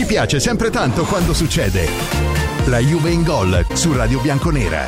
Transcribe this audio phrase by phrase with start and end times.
[0.00, 1.86] Ci piace sempre tanto quando succede.
[2.68, 4.86] La Juve in gol su Radio Bianconera.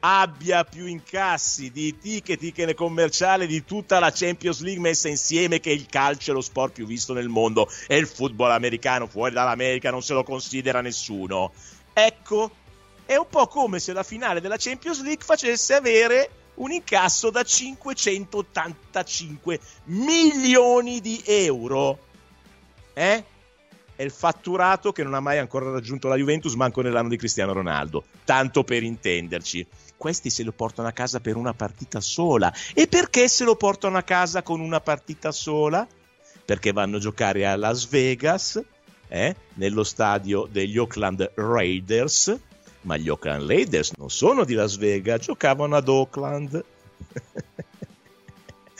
[0.00, 5.70] abbia più incassi di ticket, ticket commerciale di tutta la Champions League messa insieme che
[5.70, 9.90] il calcio è lo sport più visto nel mondo e il football americano fuori dall'America
[9.90, 11.52] non se lo considera nessuno.
[11.94, 12.50] Ecco,
[13.06, 17.42] è un po' come se la finale della Champions League facesse avere un incasso da
[17.42, 21.98] 585 milioni di euro.
[22.92, 23.24] Eh?
[23.96, 27.52] È il fatturato che non ha mai ancora raggiunto la Juventus, manco nell'anno di Cristiano
[27.52, 28.04] Ronaldo.
[28.24, 29.66] Tanto per intenderci.
[29.96, 32.52] Questi se lo portano a casa per una partita sola.
[32.74, 35.86] E perché se lo portano a casa con una partita sola?
[36.44, 38.60] Perché vanno a giocare a Las Vegas,
[39.08, 39.36] eh?
[39.54, 42.36] nello stadio degli Oakland Raiders,
[42.84, 46.64] ma gli Oakland Raiders non sono di Las Vegas, giocavano ad Oakland.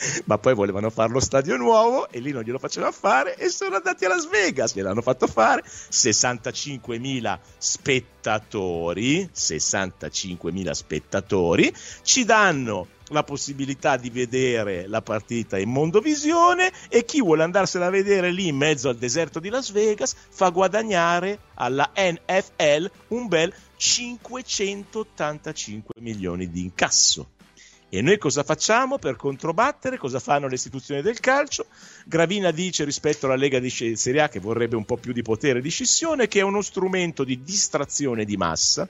[0.25, 3.75] ma poi volevano fare lo stadio nuovo e lì non glielo facevano fare e sono
[3.75, 13.97] andati a Las Vegas, gliel'hanno fatto fare 65.000 spettatori 65.000 spettatori ci danno la possibilità
[13.97, 18.89] di vedere la partita in mondovisione e chi vuole andarsela a vedere lì in mezzo
[18.89, 27.33] al deserto di Las Vegas fa guadagnare alla NFL un bel 585 milioni di incasso.
[27.95, 29.97] E noi cosa facciamo per controbattere?
[29.97, 31.67] Cosa fanno le istituzioni del calcio?
[32.03, 35.61] Gravina dice rispetto alla Lega di Serie A che vorrebbe un po' più di potere
[35.61, 38.85] di scissione, che è uno strumento di distrazione di massa.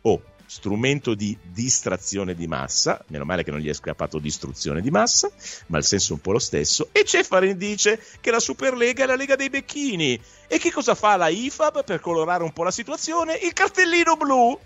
[0.00, 4.90] Oh, strumento di distrazione di massa, meno male che non gli è scappato distruzione di
[4.90, 5.30] massa,
[5.66, 9.06] ma il senso è un po' lo stesso, e Cefarin dice che la Superlega è
[9.06, 10.18] la Lega dei Becchini.
[10.46, 13.34] E che cosa fa la IFAB per colorare un po' la situazione?
[13.34, 14.58] Il cartellino blu!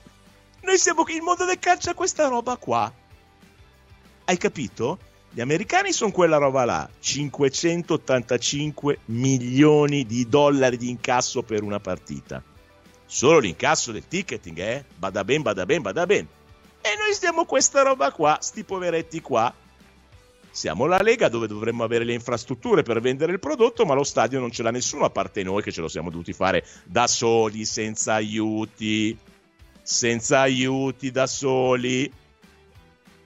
[0.62, 2.92] Noi siamo il mondo del calcio a questa roba qua.
[4.24, 4.98] Hai capito?
[5.30, 12.42] Gli americani sono quella roba là, 585 milioni di dollari di incasso per una partita
[13.12, 14.84] solo l'incasso del ticketing, eh?
[14.96, 16.26] Bada ben, bada ben, bada ben.
[16.80, 19.52] E noi stiamo questa roba qua, sti poveretti qua.
[20.50, 24.40] Siamo la Lega dove dovremmo avere le infrastrutture per vendere il prodotto, ma lo stadio
[24.40, 27.66] non ce l'ha nessuno a parte noi che ce lo siamo dovuti fare da soli,
[27.66, 29.16] senza aiuti,
[29.82, 32.10] senza aiuti da soli.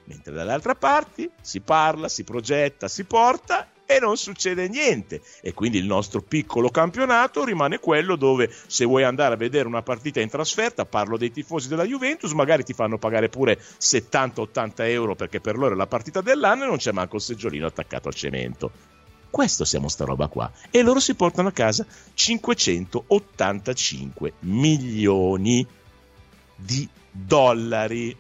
[0.05, 5.23] Mentre dall'altra parte si parla, si progetta, si porta e non succede niente.
[5.41, 9.83] E quindi il nostro piccolo campionato rimane quello dove se vuoi andare a vedere una
[9.83, 15.15] partita in trasferta, parlo dei tifosi della Juventus, magari ti fanno pagare pure 70-80 euro
[15.15, 18.15] perché per loro è la partita dell'anno e non c'è manco il seggiolino attaccato al
[18.15, 18.71] cemento.
[19.31, 20.51] Questo siamo sta roba qua.
[20.71, 25.67] E loro si portano a casa 585 milioni
[26.57, 28.17] di dollari.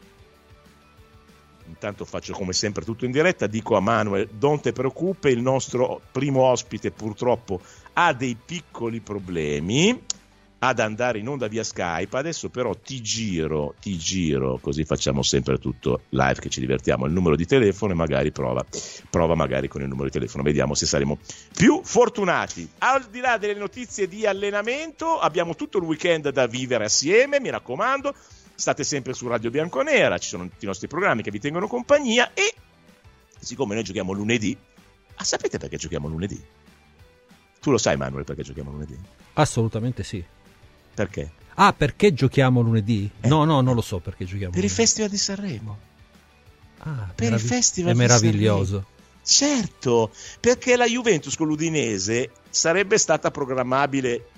[1.67, 6.01] Intanto faccio come sempre tutto in diretta, dico a Manuel, non te preoccupe, il nostro
[6.13, 7.61] primo ospite purtroppo
[7.95, 10.01] ha dei piccoli problemi
[10.59, 12.17] ad andare in onda via Skype.
[12.17, 17.13] Adesso però ti giro, ti giro, così facciamo sempre tutto live che ci divertiamo, il
[17.13, 18.65] numero di telefono e magari prova,
[19.11, 21.19] prova magari con il numero di telefono, vediamo se saremo
[21.55, 22.69] più fortunati.
[22.79, 27.51] Al di là delle notizie di allenamento, abbiamo tutto il weekend da vivere assieme, mi
[27.51, 28.15] raccomando,
[28.55, 32.33] state sempre su Radio Bianconera, ci sono tutti i nostri programmi che vi tengono compagnia
[32.33, 32.55] e
[33.39, 34.57] siccome noi giochiamo lunedì,
[35.17, 36.43] ah, sapete perché giochiamo lunedì?
[37.61, 38.97] Tu lo sai Manuel perché giochiamo lunedì?
[39.35, 40.25] Assolutamente sì.
[40.97, 41.31] Perché?
[41.57, 43.09] Ah, perché giochiamo lunedì?
[43.21, 43.29] Eh.
[43.29, 44.83] No, no, non lo so perché giochiamo Per il lunedì.
[44.83, 45.79] Festival di Sanremo.
[46.79, 48.87] Ah, per il meravi- Festival È di meraviglioso.
[49.23, 50.11] Certo,
[50.41, 54.29] perché la Juventus con l'Udinese sarebbe stata programmabile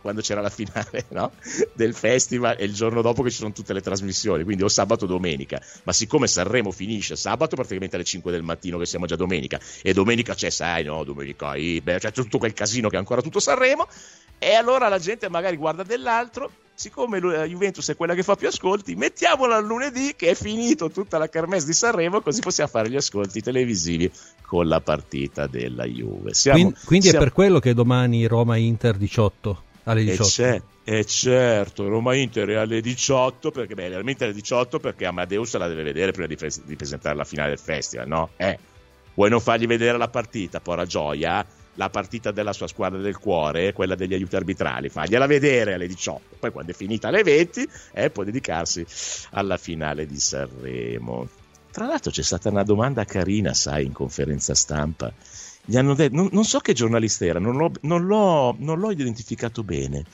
[0.00, 1.32] quando c'era la finale no?
[1.72, 5.04] del festival e il giorno dopo che ci sono tutte le trasmissioni, quindi o sabato
[5.04, 5.62] o domenica.
[5.84, 9.94] Ma siccome Sanremo finisce sabato praticamente alle 5 del mattino che siamo già domenica e
[9.94, 13.88] domenica c'è, sai, no, domenica beh, c'è tutto quel casino che è ancora tutto Sanremo
[14.44, 16.50] e allora la gente magari guarda dell'altro.
[16.76, 20.90] Siccome la Juventus è quella che fa più ascolti, mettiamola al lunedì che è finito
[20.90, 24.10] tutta la kermesse di Sanremo, così possiamo fare gli ascolti televisivi
[24.42, 26.34] con la partita della Juve.
[26.34, 30.28] Siamo, Quindi, quindi è siamo- per quello che domani Roma-Inter 18 alle e 18.
[30.28, 35.56] c'è, e certo, Roma Inter è alle 18 perché beh, realmente alle 18 perché Amadeus
[35.56, 38.30] la deve vedere prima di, pres- di presentare la finale del festival, no?
[38.36, 38.58] Eh.
[39.14, 41.46] Vuoi non fargli vedere la partita, porra gioia?
[41.74, 46.36] La partita della sua squadra del cuore, quella degli aiuti arbitrali, fagliela vedere alle 18.
[46.38, 48.86] Poi quando è finita alle 20, eh, può dedicarsi
[49.30, 51.28] alla finale di Sanremo.
[51.72, 55.12] Tra l'altro c'è stata una domanda carina, sai, in conferenza stampa.
[55.64, 58.90] Gli hanno detto, non, non so che giornalista era, non l'ho, non l'ho- non l'ho
[58.92, 60.04] identificato bene,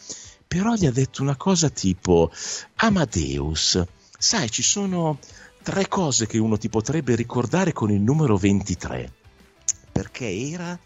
[0.49, 2.31] però gli ha detto una cosa tipo
[2.77, 3.85] Amadeus,
[4.19, 5.19] sai, ci sono
[5.63, 9.13] tre cose che uno ti potrebbe ricordare con il numero 23.
[9.93, 10.79] Perché era...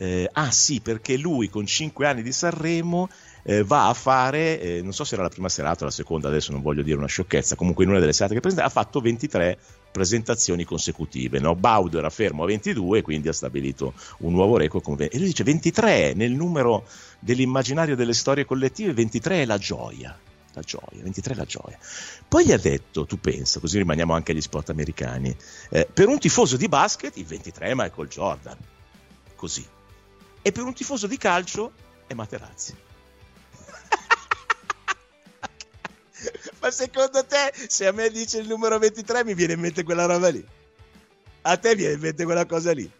[0.00, 3.10] eh, ah sì, perché lui con 5 anni di Sanremo
[3.42, 6.28] eh, va a fare, eh, non so se era la prima serata o la seconda,
[6.28, 9.00] adesso non voglio dire una sciocchezza, comunque in una delle serate che presenta, ha fatto
[9.00, 9.58] 23
[9.92, 11.38] presentazioni consecutive.
[11.38, 11.54] No?
[11.54, 14.82] Baudo era fermo a 22 e quindi ha stabilito un nuovo record.
[14.82, 14.96] Con...
[14.98, 16.86] E lui dice 23 nel numero
[17.18, 20.18] dell'immaginario delle storie collettive, 23 è la gioia.
[20.54, 21.78] La gioia, 23 è la gioia.
[22.26, 25.36] Poi gli ha detto, tu pensa, così rimaniamo anche agli sport americani,
[25.68, 28.56] eh, per un tifoso di basket il 23 è Michael Jordan,
[29.36, 29.64] così.
[30.42, 31.72] E per un tifoso di calcio
[32.06, 32.74] è Materazzi.
[36.60, 40.06] Ma secondo te, se a me dice il numero 23, mi viene in mente quella
[40.06, 40.44] roba lì?
[41.42, 42.90] A te viene in mente quella cosa lì?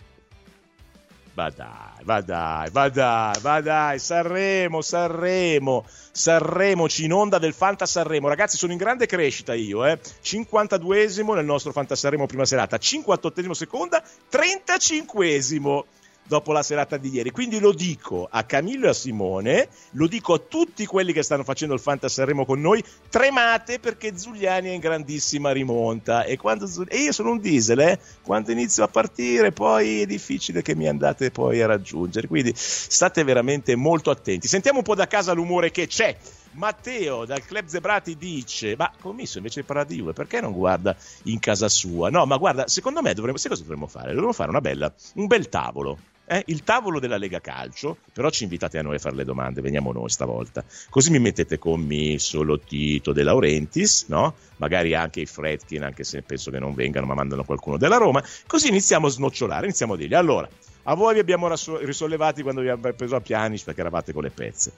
[1.33, 7.55] Ma dai, ma dai, ma dai, ma dai, Sanremo, Sanremo, Sanremo, ci in onda del
[7.55, 8.29] Fanta Sanremo.
[8.29, 9.99] Ragazzi, sono in grande crescita io, eh.
[10.23, 15.85] 52esimo nel nostro Fanta Sanremo prima serata, 58esimo seconda, 35esimo
[16.31, 17.33] dopo la serata di ieri.
[17.33, 21.43] Quindi lo dico a Camillo e a Simone, lo dico a tutti quelli che stanno
[21.43, 26.87] facendo il Fanta Sanremo con noi, tremate perché Giuliani è in grandissima rimonta e, Zul-
[26.89, 27.99] e io sono un diesel, eh?
[28.23, 33.25] quando inizio a partire poi è difficile che mi andate poi a raggiungere, quindi state
[33.25, 34.47] veramente molto attenti.
[34.47, 36.17] Sentiamo un po' da casa l'umore che c'è.
[36.53, 41.69] Matteo dal Club Zebrati dice: Ma commesso invece di Juve, perché non guarda in casa
[41.69, 42.11] sua?
[42.11, 44.09] No, ma guarda, secondo me dovremmo, sai cosa dovremmo fare?
[44.09, 45.99] Dovremmo fare una bella, un bel tavolo.
[46.31, 46.45] Eh?
[46.47, 49.91] Il tavolo della Lega Calcio, però ci invitate a noi a fare le domande, veniamo
[49.91, 50.65] noi stavolta.
[50.89, 54.35] Così mi mettete commesso Lottito De Laurentiis, no?
[54.59, 58.23] Magari anche i Fredkin, anche se penso che non vengano, ma mandano qualcuno della Roma.
[58.47, 60.49] Così iniziamo a snocciolare, iniziamo a dirgli: Allora,
[60.85, 64.31] a voi vi abbiamo risollevati quando vi abbiamo preso a Pianic perché eravate con le
[64.31, 64.73] pezze.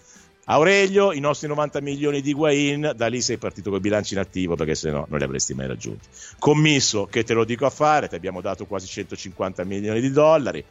[0.44, 4.20] Aurelio, i nostri 90 milioni di Guain, da lì sei partito con i bilanci in
[4.20, 6.08] attivo perché se no non li avresti mai raggiunti.
[6.38, 10.64] Commisso, che te lo dico a fare, ti abbiamo dato quasi 150 milioni di dollari.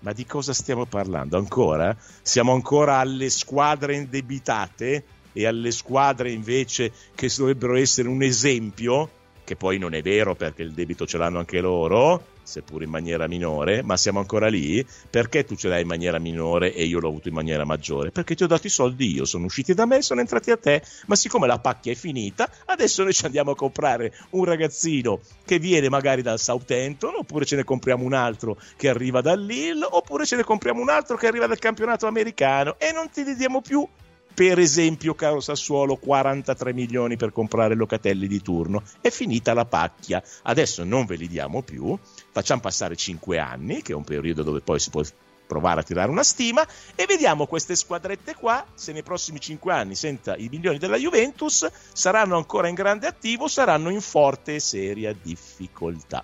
[0.00, 1.36] Ma di cosa stiamo parlando?
[1.36, 1.96] Ancora?
[2.22, 5.04] Siamo ancora alle squadre indebitate?
[5.32, 9.08] E alle squadre invece che dovrebbero essere un esempio,
[9.50, 13.26] che poi non è vero perché il debito ce l'hanno anche loro, seppur in maniera
[13.26, 14.86] minore, ma siamo ancora lì.
[15.10, 18.12] Perché tu ce l'hai in maniera minore e io l'ho avuto in maniera maggiore?
[18.12, 20.84] Perché ti ho dato i soldi io, sono usciti da me sono entrati a te,
[21.06, 25.58] ma siccome la pacchia è finita, adesso noi ci andiamo a comprare un ragazzino che
[25.58, 30.36] viene magari dal Southampton, oppure ce ne compriamo un altro che arriva dall'Hill, oppure ce
[30.36, 33.84] ne compriamo un altro che arriva dal campionato americano e non ti diamo più
[34.32, 38.82] per esempio, caro Sassuolo, 43 milioni per comprare Locatelli di turno.
[39.00, 40.22] È finita la pacchia.
[40.42, 41.98] Adesso non ve li diamo più.
[42.30, 45.02] Facciamo passare 5 anni, che è un periodo dove poi si può
[45.50, 49.96] provare a tirare una stima e vediamo queste squadrette qua se nei prossimi 5 anni
[49.96, 55.12] senza i milioni della Juventus saranno ancora in grande attivo saranno in forte e seria
[55.12, 56.22] difficoltà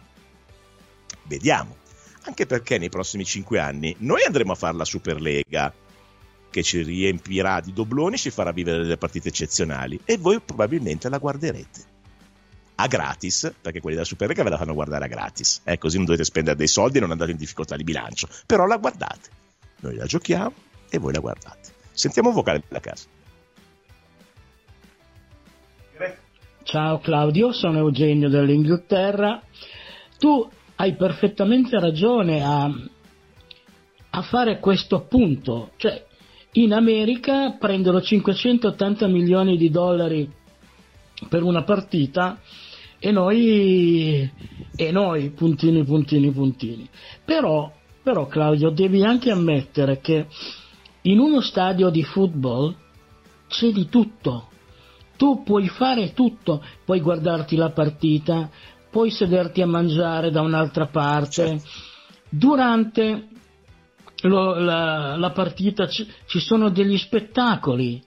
[1.25, 1.75] vediamo
[2.23, 5.75] anche perché nei prossimi 5 anni noi andremo a fare la Superlega
[6.57, 11.19] che ci riempirà di dobloni ci farà vivere delle partite eccezionali e voi probabilmente la
[11.19, 11.95] guarderete
[12.77, 16.07] a gratis, perché quelli della Superlega ve la fanno guardare a gratis, eh, così non
[16.07, 19.29] dovete spendere dei soldi e non andate in difficoltà di bilancio, però la guardate,
[19.81, 20.55] noi la giochiamo
[20.89, 21.75] e voi la guardate.
[21.93, 23.05] Sentiamo un vocale della casa.
[26.63, 29.43] Ciao Claudio, sono Eugenio dell'Inghilterra.
[30.19, 32.65] Tu hai perfettamente ragione a,
[34.11, 36.05] a fare questo appunto, cioè
[36.57, 40.31] in America prendono 580 milioni di dollari
[41.29, 42.39] per una partita
[42.99, 44.31] e noi,
[44.75, 46.89] e noi puntini, puntini, puntini.
[47.25, 47.71] Però,
[48.03, 50.27] però Claudio, devi anche ammettere che
[51.03, 52.75] in uno stadio di football
[53.49, 54.49] c'è di tutto.
[55.17, 58.51] Tu puoi fare tutto, puoi guardarti la partita,
[58.91, 61.61] puoi sederti a mangiare da un'altra parte.
[62.29, 63.29] Durante
[64.29, 68.03] lo, la, la, partita ci, ci sono degli spettacoli.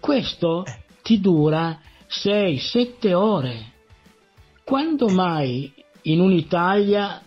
[0.00, 0.64] Questo
[1.02, 1.78] ti dura
[2.08, 3.72] 6-7 ore.
[4.64, 7.22] Quando mai in un'Italia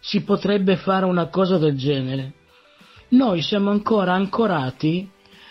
[0.00, 2.32] si potrebbe fare una cosa del genere?
[3.10, 5.08] Noi siamo ancora ancorati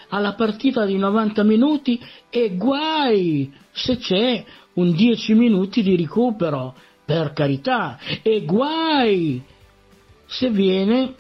[0.10, 4.44] alla partita di 90 minuti e guai se c'è
[4.74, 9.44] un 10 minuti di recupero, per carità, e guai
[10.26, 11.16] se viene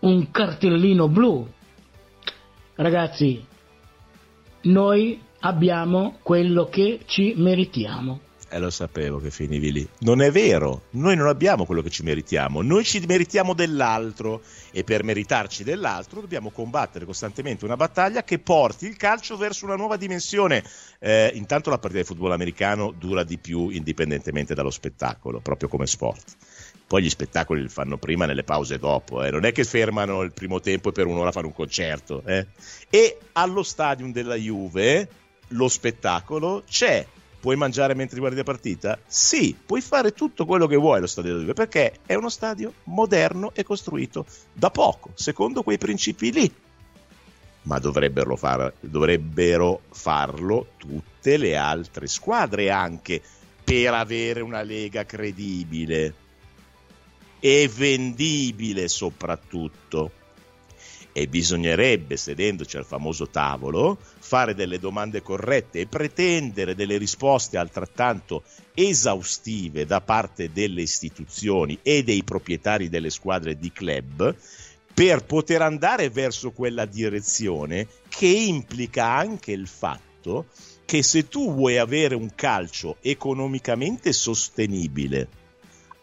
[0.00, 1.46] un cartellino blu.
[2.74, 3.44] Ragazzi,
[4.62, 8.20] noi abbiamo quello che ci meritiamo.
[8.50, 9.88] Eh, lo sapevo che finivi lì.
[10.00, 14.40] Non è vero, noi non abbiamo quello che ci meritiamo, noi ci meritiamo dell'altro
[14.70, 19.76] e per meritarci dell'altro dobbiamo combattere costantemente una battaglia che porti il calcio verso una
[19.76, 20.64] nuova dimensione.
[20.98, 25.86] Eh, intanto la partita di football americano dura di più indipendentemente dallo spettacolo, proprio come
[25.86, 26.36] sport.
[26.88, 29.30] Poi gli spettacoli li fanno prima nelle pause dopo, eh.
[29.30, 32.22] non è che fermano il primo tempo e per un'ora fanno un concerto.
[32.24, 32.46] Eh.
[32.88, 35.08] E allo stadium della Juve
[35.48, 37.06] lo spettacolo c'è
[37.40, 38.98] Puoi mangiare mentre guardi la partita?
[39.06, 42.72] Sì, puoi fare tutto quello che vuoi allo stadio della Juve perché è uno stadio
[42.84, 46.52] moderno e costruito da poco, secondo quei principi lì.
[47.62, 53.22] Ma dovrebbero, far, dovrebbero farlo tutte le altre squadre anche
[53.62, 56.14] per avere una lega credibile
[57.40, 60.12] e vendibile soprattutto.
[61.12, 68.44] E bisognerebbe, sedendoci al famoso tavolo, fare delle domande corrette e pretendere delle risposte altrettanto
[68.74, 74.34] esaustive da parte delle istituzioni e dei proprietari delle squadre di club
[74.98, 80.46] per poter andare verso quella direzione che implica anche il fatto
[80.84, 85.28] che se tu vuoi avere un calcio economicamente sostenibile,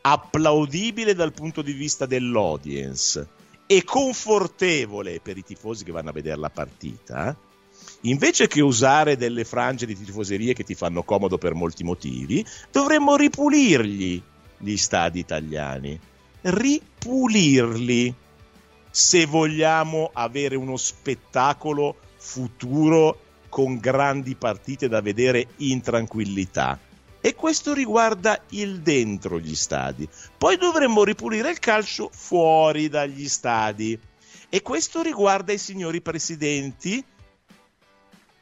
[0.08, 3.28] applaudibile dal punto di vista dell'audience,
[3.66, 7.36] e confortevole per i tifosi che vanno a vedere la partita,
[8.02, 13.16] invece che usare delle frange di tifoserie che ti fanno comodo per molti motivi, dovremmo
[13.16, 14.22] ripulirgli
[14.60, 16.00] gli stadi italiani.
[16.42, 18.14] Ripulirli
[18.92, 23.20] se vogliamo avere uno spettacolo futuro
[23.50, 26.80] con grandi partite da vedere in tranquillità
[27.26, 30.08] e questo riguarda il dentro gli stadi.
[30.38, 34.00] Poi dovremmo ripulire il calcio fuori dagli stadi
[34.48, 37.04] e questo riguarda i signori presidenti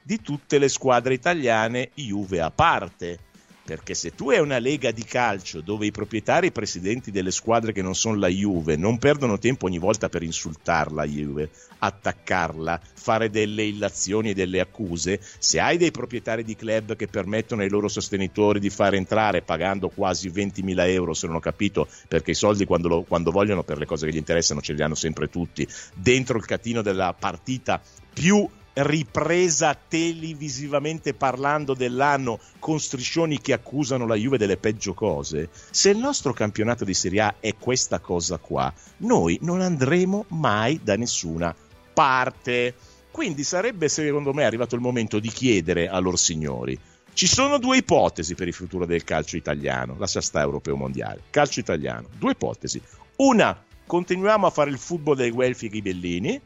[0.02, 3.20] di tutte le squadre italiane, Juve a parte
[3.66, 7.32] perché se tu hai una lega di calcio dove i proprietari e i presidenti delle
[7.32, 11.50] squadre che non sono la Juve non perdono tempo ogni volta per insultarla la Juve,
[11.80, 17.62] attaccarla, fare delle illazioni e delle accuse, se hai dei proprietari di club che permettono
[17.62, 22.32] ai loro sostenitori di far entrare pagando quasi 20.000 euro, se non ho capito, perché
[22.32, 24.96] i soldi quando, lo, quando vogliono per le cose che gli interessano ce li hanno
[24.96, 27.82] sempre tutti, dentro il catino della partita
[28.14, 35.92] più ripresa televisivamente parlando dell'anno con striscioni che accusano la Juve delle peggio cose, se
[35.92, 40.96] il nostro campionato di Serie A è questa cosa qua, noi non andremo mai da
[40.96, 41.56] nessuna
[41.94, 42.74] parte.
[43.12, 46.80] Quindi sarebbe secondo me arrivato il momento di chiedere a loro signori.
[47.14, 51.60] Ci sono due ipotesi per il futuro del calcio italiano, lascia sta europeo mondiale, calcio
[51.60, 52.82] italiano, due ipotesi.
[53.18, 56.42] Una, continuiamo a fare il football dei Guelfi e Ghibellini,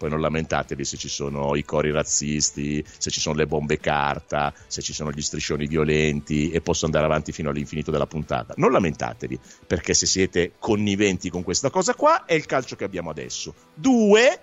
[0.00, 4.50] Poi non lamentatevi se ci sono i cori razzisti, se ci sono le bombe carta,
[4.66, 8.54] se ci sono gli striscioni violenti e posso andare avanti fino all'infinito della puntata.
[8.56, 13.10] Non lamentatevi, perché se siete conniventi con questa cosa qua è il calcio che abbiamo
[13.10, 13.52] adesso.
[13.74, 14.40] Due,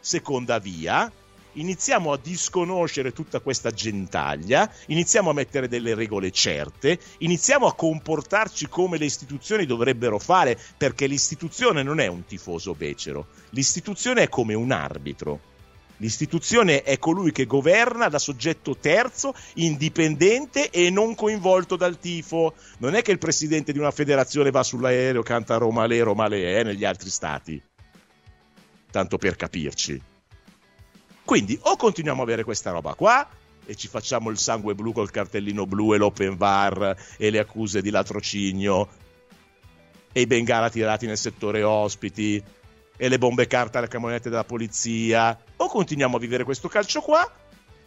[0.00, 1.08] seconda via,
[1.52, 8.68] iniziamo a disconoscere tutta questa gentaglia, iniziamo a mettere delle regole certe, iniziamo a comportarci
[8.68, 14.54] come le istituzioni dovrebbero fare, perché l'istituzione non è un tifoso becero, l'istituzione è come
[14.54, 15.56] un arbitro.
[16.00, 22.54] L'istituzione è colui che governa da soggetto terzo, indipendente e non coinvolto dal tifo.
[22.78, 26.60] Non è che il presidente di una federazione va sull'aereo, canta Roma Le, Roma Le,
[26.60, 27.60] eh, negli altri stati.
[28.90, 30.00] Tanto per capirci.
[31.28, 33.28] Quindi o continuiamo a avere questa roba qua
[33.66, 37.82] e ci facciamo il sangue blu col cartellino blu e l'open bar e le accuse
[37.82, 38.88] di latrocinio
[40.10, 42.42] e i bengala tirati nel settore ospiti
[42.96, 47.30] e le bombe carta alle camionette della polizia o continuiamo a vivere questo calcio qua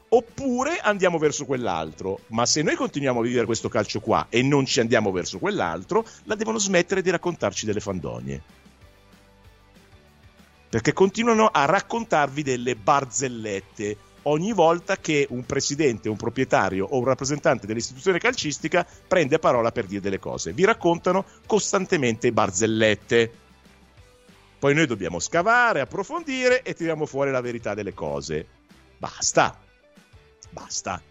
[0.10, 2.20] oppure andiamo verso quell'altro.
[2.28, 6.06] Ma se noi continuiamo a vivere questo calcio qua e non ci andiamo verso quell'altro,
[6.26, 8.61] la devono smettere di raccontarci delle fandonie
[10.72, 17.04] perché continuano a raccontarvi delle barzellette ogni volta che un presidente, un proprietario o un
[17.04, 20.54] rappresentante dell'istituzione calcistica prende parola per dire delle cose.
[20.54, 23.32] Vi raccontano costantemente barzellette.
[24.60, 28.48] Poi noi dobbiamo scavare, approfondire e tiriamo fuori la verità delle cose.
[28.98, 29.60] Basta.
[30.52, 31.02] Basta.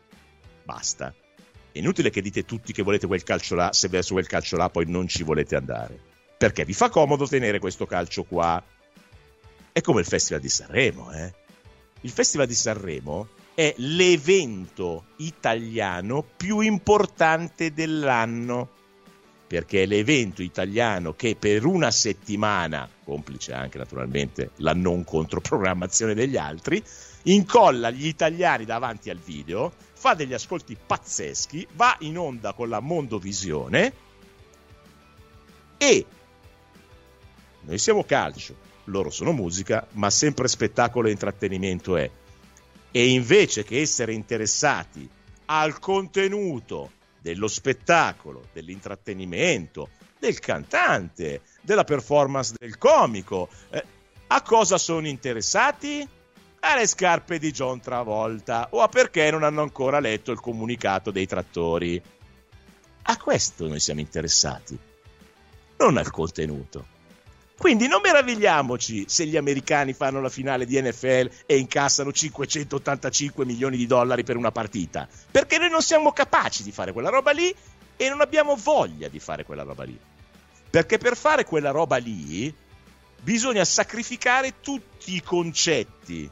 [0.64, 1.14] Basta.
[1.70, 4.70] È inutile che dite tutti che volete quel calcio là, se verso quel calcio là
[4.70, 6.00] poi non ci volete andare.
[6.38, 8.64] Perché vi fa comodo tenere questo calcio qua
[9.72, 11.34] è come il Festival di Sanremo, eh?
[12.02, 18.78] Il Festival di Sanremo è l'evento italiano più importante dell'anno
[19.50, 26.36] perché è l'evento italiano che per una settimana, complice anche naturalmente la non controprogrammazione degli
[26.36, 26.80] altri,
[27.24, 32.78] incolla gli italiani davanti al video, fa degli ascolti pazzeschi, va in onda con la
[32.78, 33.92] Mondovisione
[35.76, 36.06] e
[37.62, 38.54] noi siamo calcio,
[38.90, 42.10] loro sono musica, ma sempre spettacolo e intrattenimento è.
[42.90, 45.08] E invece che essere interessati
[45.46, 53.84] al contenuto dello spettacolo, dell'intrattenimento, del cantante, della performance del comico, eh,
[54.28, 56.06] a cosa sono interessati?
[56.62, 61.26] Alle scarpe di John Travolta o a perché non hanno ancora letto il comunicato dei
[61.26, 62.00] trattori.
[63.02, 64.78] A questo noi siamo interessati,
[65.78, 66.98] non al contenuto.
[67.60, 73.76] Quindi non meravigliamoci se gli americani fanno la finale di NFL e incassano 585 milioni
[73.76, 77.54] di dollari per una partita, perché noi non siamo capaci di fare quella roba lì
[77.98, 79.94] e non abbiamo voglia di fare quella roba lì.
[80.70, 82.50] Perché per fare quella roba lì
[83.20, 86.30] bisogna sacrificare tutti i concetti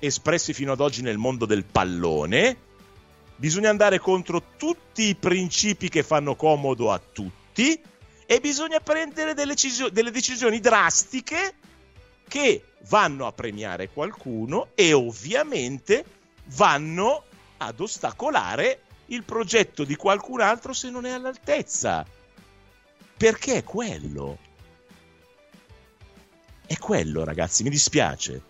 [0.00, 2.56] espressi fino ad oggi nel mondo del pallone,
[3.36, 7.80] bisogna andare contro tutti i principi che fanno comodo a tutti
[8.30, 11.54] e bisogna prendere delle, cisio- delle decisioni drastiche
[12.28, 16.04] che vanno a premiare qualcuno e ovviamente
[16.56, 17.24] vanno
[17.56, 22.04] ad ostacolare il progetto di qualcun altro se non è all'altezza.
[23.16, 24.36] Perché è quello.
[26.66, 28.42] È quello, ragazzi, mi dispiace.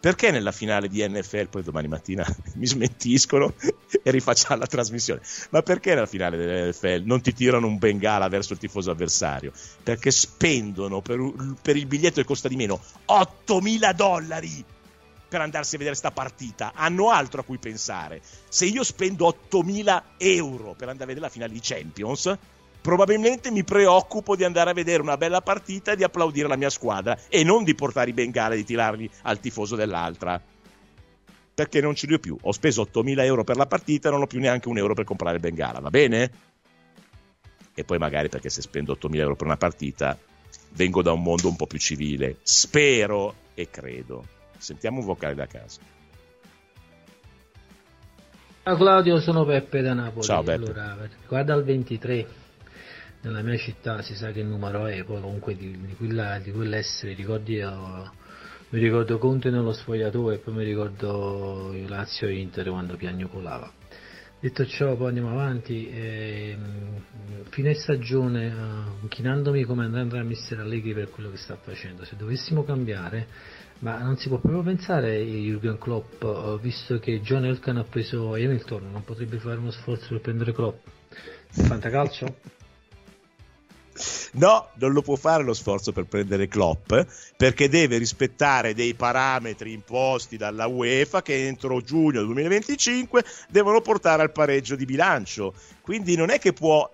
[0.00, 3.54] Perché nella finale di NFL, poi domani mattina mi smentiscono
[4.02, 8.52] e rifacciamo la trasmissione, ma perché nella finale dell'NFL non ti tirano un bengala verso
[8.52, 9.52] il tifoso avversario?
[9.82, 11.18] Perché spendono per,
[11.60, 14.64] per il biglietto che costa di meno 8.000 dollari
[15.28, 16.72] per andarsi a vedere sta partita.
[16.74, 18.22] Hanno altro a cui pensare.
[18.48, 22.36] Se io spendo 8.000 euro per andare a vedere la finale di Champions,
[22.80, 26.70] probabilmente mi preoccupo di andare a vedere una bella partita e di applaudire la mia
[26.70, 30.40] squadra e non di portare i bengala e di tirarli al tifoso dell'altra.
[31.54, 32.36] Perché non ce li ho più.
[32.40, 35.04] Ho speso 8.000 euro per la partita e non ho più neanche un euro per
[35.04, 36.30] comprare il bengala, va bene?
[37.74, 40.16] E poi magari perché se spendo 8.000 euro per una partita
[40.70, 42.36] vengo da un mondo un po' più civile.
[42.42, 44.24] Spero e credo.
[44.56, 45.80] Sentiamo un vocale da casa.
[48.62, 50.26] Ciao Claudio, sono Peppe da Napoli.
[50.26, 50.64] Ciao Peppe.
[50.64, 52.26] Allora, guarda il 23,
[53.22, 57.14] nella mia città si sa che numero è, poi comunque di, di, quella, di quell'essere
[57.14, 58.12] ricordi io,
[58.70, 63.72] mi ricordo Conte nello sfogliatoio e poi mi ricordo Lazio Inter quando piagnucolava.
[64.40, 65.90] Detto ciò, poi andiamo avanti.
[65.90, 67.02] ehm,
[67.50, 72.04] fine stagione, eh, inchinandomi come andrà Mister Allegri per quello che sta facendo.
[72.04, 73.26] Se dovessimo cambiare,
[73.80, 78.34] ma non si può proprio pensare Jürgen Klopp, eh, visto che John Elkan ha preso
[78.34, 80.86] Hamilton, non potrebbe fare uno sforzo per prendere Klopp?
[81.48, 82.57] Fantacalcio?
[84.32, 86.92] No, non lo può fare lo sforzo per prendere Klopp
[87.36, 94.32] perché deve rispettare dei parametri imposti dalla UEFA che entro giugno 2025 devono portare al
[94.32, 95.54] pareggio di bilancio.
[95.80, 96.90] Quindi non è che può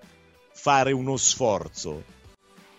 [0.52, 2.04] fare uno sforzo,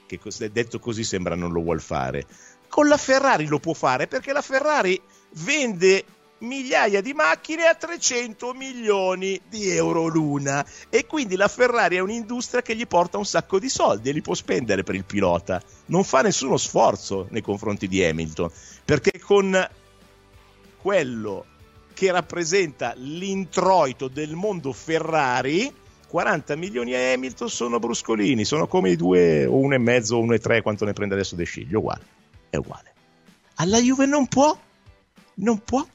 [0.07, 0.19] che
[0.51, 2.25] detto così sembra non lo vuol fare.
[2.67, 4.99] Con la Ferrari lo può fare perché la Ferrari
[5.43, 6.03] vende
[6.39, 10.65] migliaia di macchine a 300 milioni di euro l'una.
[10.89, 14.21] E quindi la Ferrari è un'industria che gli porta un sacco di soldi e li
[14.21, 15.61] può spendere per il pilota.
[15.87, 18.51] Non fa nessuno sforzo nei confronti di Hamilton
[18.83, 19.69] perché con
[20.81, 21.45] quello
[21.93, 25.73] che rappresenta l'introito del mondo Ferrari
[26.07, 30.19] 40 milioni a Hamilton sono bruscolini sono come i due o uno e mezzo o
[30.19, 32.05] uno e tre quanto ne prende adesso De Sciglio uguale
[32.49, 32.93] è uguale.
[33.55, 34.55] Alla Juve non può
[35.35, 35.85] non può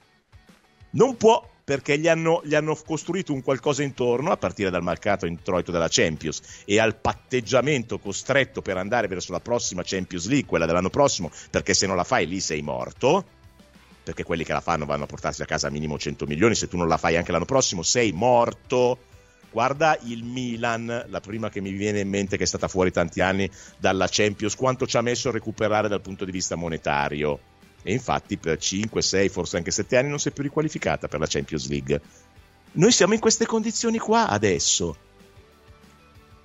[0.90, 5.24] non può perché gli hanno, gli hanno, costruito un qualcosa intorno a partire dal mercato
[5.26, 10.66] introito della Champions e al patteggiamento costretto per andare verso la prossima Champions League, quella
[10.66, 13.24] dell'anno prossimo, perché se non la fai lì sei morto,
[14.02, 16.76] perché quelli che la fanno vanno a portarsi a casa minimo 100 milioni, se tu
[16.76, 18.98] non la fai anche l'anno prossimo sei morto.
[19.52, 23.20] Guarda il Milan, la prima che mi viene in mente che è stata fuori tanti
[23.20, 27.49] anni dalla Champions, quanto ci ha messo a recuperare dal punto di vista monetario
[27.82, 31.20] e infatti per 5, 6, forse anche 7 anni non si è più riqualificata per
[31.20, 32.00] la Champions League.
[32.72, 34.96] Noi siamo in queste condizioni qua adesso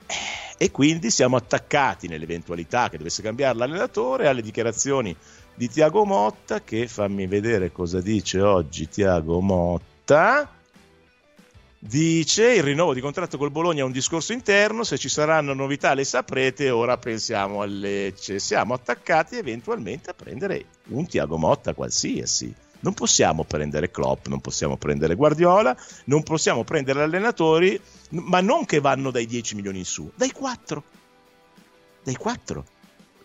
[0.08, 0.16] eh,
[0.58, 5.16] e quindi siamo attaccati nell'eventualità che dovesse cambiare l'allenatore alle dichiarazioni
[5.54, 10.55] di Tiago Motta che fammi vedere cosa dice oggi Tiago Motta
[11.88, 15.94] Dice il rinnovo di contratto col Bologna è un discorso interno, se ci saranno novità
[15.94, 18.40] le saprete, ora pensiamo a Lecce.
[18.40, 22.52] Siamo attaccati eventualmente a prendere un Tiago Motta qualsiasi.
[22.80, 28.80] Non possiamo prendere Klopp, non possiamo prendere Guardiola, non possiamo prendere allenatori, ma non che
[28.80, 30.84] vanno dai 10 milioni in su, dai 4.
[32.02, 32.66] Dai 4.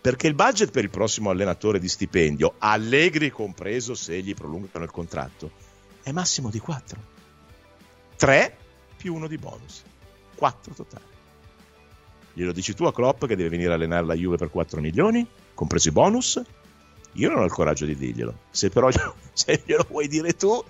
[0.01, 4.91] Perché il budget per il prossimo allenatore di stipendio, Allegri compreso se gli prolungano il
[4.91, 5.49] contratto,
[6.03, 7.20] è massimo di 4
[8.21, 8.55] 3
[8.97, 9.81] più 1 di bonus.
[10.35, 11.03] 4 totali.
[12.33, 15.27] Glielo dici tu a Klopp che deve venire a allenare la Juve per 4 milioni,
[15.55, 16.39] compreso i bonus?
[17.13, 18.41] Io non ho il coraggio di dirglielo.
[18.51, 18.89] Se però
[19.33, 20.63] se glielo vuoi dire tu,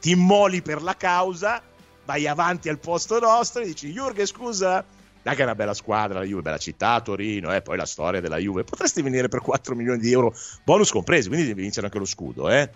[0.00, 1.62] ti immoli per la causa,
[2.06, 4.82] vai avanti al posto nostro e dici Jurgen scusa,
[5.22, 7.84] dai che è una bella squadra la Juve, bella città, Torino, e eh, poi la
[7.84, 8.64] storia della Juve.
[8.64, 12.48] Potresti venire per 4 milioni di euro, bonus compresi, quindi devi vincere anche lo scudo,
[12.48, 12.70] eh?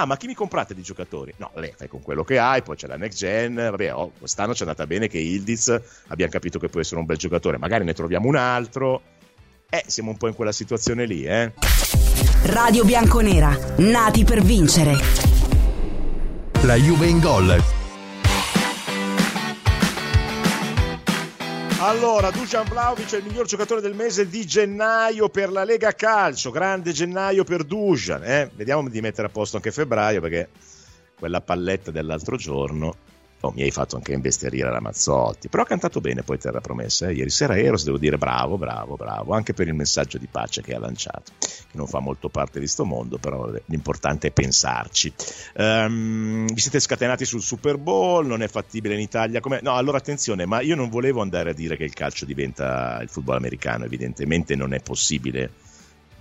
[0.00, 1.34] Ah, ma chi mi comprate di giocatori?
[1.38, 3.54] No, vabbè, fai con quello che hai, poi c'è la next gen.
[3.56, 7.06] Vabbè, oh, quest'anno ci è andata bene che Ildiz abbiamo capito che può essere un
[7.06, 7.58] bel giocatore.
[7.58, 9.02] Magari ne troviamo un altro.
[9.68, 11.52] Eh, siamo un po' in quella situazione lì, eh.
[12.44, 14.96] Radio Bianconera, nati per vincere.
[16.62, 17.77] La Juve in gol
[21.88, 26.50] Allora, Dujan Vlaovic è il miglior giocatore del mese di gennaio per la Lega Calcio.
[26.50, 28.22] Grande gennaio per Dujan.
[28.24, 28.50] Eh?
[28.54, 30.50] Vediamo di mettere a posto anche febbraio perché
[31.18, 32.94] quella palletta dell'altro giorno
[33.42, 37.06] Oh, mi hai fatto anche investerire Ramazzotti, però ha cantato bene poi Terra Promessa.
[37.08, 37.12] Eh?
[37.12, 40.74] Ieri sera Eros, devo dire bravo, bravo, bravo, anche per il messaggio di pace che
[40.74, 45.12] ha lanciato, che non fa molto parte di sto mondo, però l'importante è pensarci.
[45.54, 49.60] Um, vi siete scatenati sul Super Bowl, non è fattibile in Italia come...
[49.62, 53.08] No, allora attenzione, ma io non volevo andare a dire che il calcio diventa il
[53.08, 55.52] football americano, evidentemente non è possibile.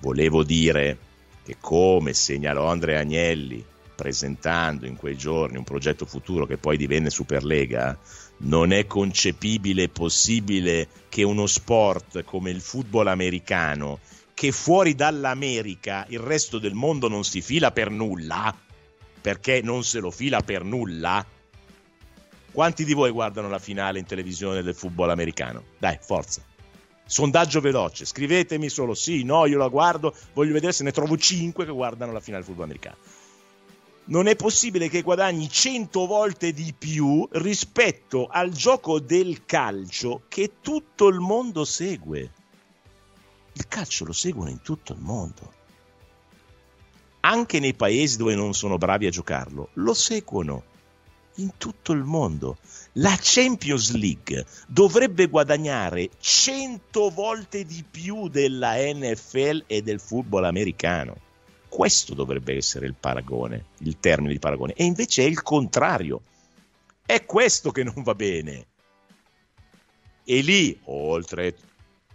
[0.02, 0.98] Volevo dire
[1.44, 3.66] che come segnalò Andrea Agnelli,
[3.98, 7.98] presentando in quei giorni un progetto futuro che poi divenne Superlega,
[8.42, 14.00] non è concepibile e possibile che uno sport come il football americano,
[14.36, 18.56] che fuori dall'America il resto del mondo non si fila per nulla,
[19.20, 21.26] perché non se lo fila per nulla.
[22.52, 25.64] Quanti di voi guardano la finale in televisione del football americano?
[25.80, 26.44] Dai, forza.
[27.04, 31.66] Sondaggio veloce, scrivetemi solo sì, no, io la guardo, voglio vedere se ne trovo 5
[31.66, 33.17] che guardano la finale del football americano
[34.08, 40.54] non è possibile che guadagni 100 volte di più rispetto al gioco del calcio che
[40.62, 42.32] tutto il mondo segue.
[43.54, 45.54] Il calcio lo seguono in tutto il mondo.
[47.22, 50.64] Anche nei paesi dove non sono bravi a giocarlo, lo seguono
[51.36, 52.58] in tutto il mondo.
[52.94, 61.26] La Champions League dovrebbe guadagnare 100 volte di più della NFL e del football americano
[61.68, 66.22] questo dovrebbe essere il paragone, il termine di paragone, e invece è il contrario.
[67.06, 68.66] È questo che non va bene.
[70.24, 71.56] E lì, oltre,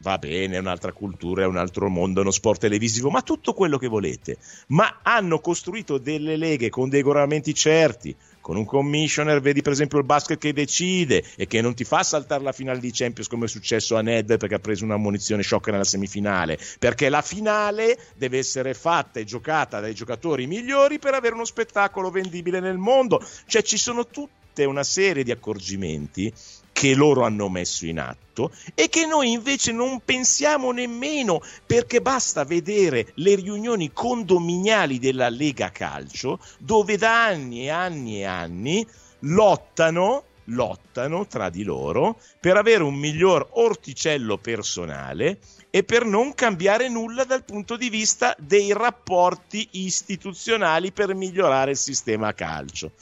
[0.01, 3.55] va bene, è un'altra cultura, è un altro mondo, è uno sport televisivo, ma tutto
[3.55, 4.37] quello che volete.
[4.69, 9.99] Ma hanno costruito delle leghe con dei regolamenti certi, con un commissioner, vedi per esempio
[9.99, 13.47] il basket che decide e che non ti fa saltare la finale di Champions come
[13.47, 17.97] è successo a Ned perché ha preso una munizione sciocca nella semifinale, perché la finale
[18.17, 23.25] deve essere fatta e giocata dai giocatori migliori per avere uno spettacolo vendibile nel mondo,
[23.47, 26.33] cioè ci sono tutte una serie di accorgimenti
[26.73, 32.45] che loro hanno messo in atto e che noi invece non pensiamo nemmeno perché basta
[32.45, 38.87] vedere le riunioni condominiali della Lega Calcio dove da anni e anni e anni
[39.21, 45.39] lottano lottano tra di loro per avere un miglior orticello personale
[45.71, 51.77] e per non cambiare nulla dal punto di vista dei rapporti istituzionali per migliorare il
[51.77, 52.93] sistema calcio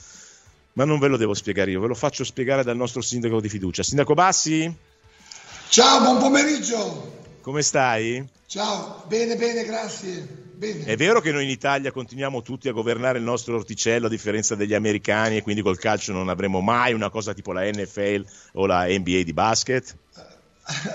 [0.74, 3.48] ma non ve lo devo spiegare io, ve lo faccio spiegare dal nostro sindaco di
[3.48, 3.83] fiducia.
[3.83, 4.72] Sindaco Bassi?
[5.68, 7.18] Ciao, buon pomeriggio.
[7.40, 8.26] Come stai?
[8.46, 10.48] Ciao, bene, bene, grazie.
[10.61, 10.85] Bene.
[10.85, 14.54] È vero che noi in Italia continuiamo tutti a governare il nostro orticello a differenza
[14.54, 18.66] degli americani e quindi col calcio non avremo mai una cosa tipo la NFL o
[18.66, 19.96] la NBA di basket?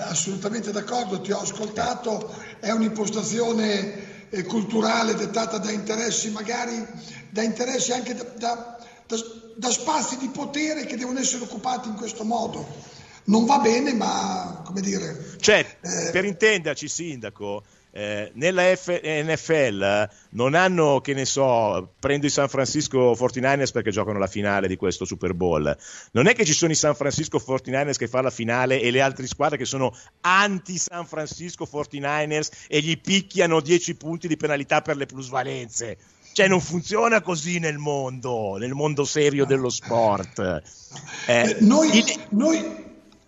[0.08, 6.86] Assolutamente d'accordo, ti ho ascoltato, è un'impostazione eh, culturale dettata da interessi magari,
[7.28, 8.75] da interessi anche da, da,
[9.06, 9.16] da
[9.56, 12.94] da spazi di potere che devono essere occupati in questo modo.
[13.24, 15.34] Non va bene, ma come dire.
[15.40, 22.26] Cioè, eh, per intenderci, sindaco, eh, nella F- NFL non hanno, che ne so, prendo
[22.26, 25.76] i San Francisco 49ers perché giocano la finale di questo Super Bowl.
[26.12, 29.00] Non è che ci sono i San Francisco 49ers che fanno la finale e le
[29.00, 34.96] altre squadre che sono anti-San Francisco 49ers e gli picchiano 10 punti di penalità per
[34.96, 35.96] le plusvalenze.
[36.36, 40.38] Cioè non funziona così nel mondo, nel mondo serio dello sport.
[40.38, 42.04] Eh, eh, noi, il...
[42.28, 42.62] noi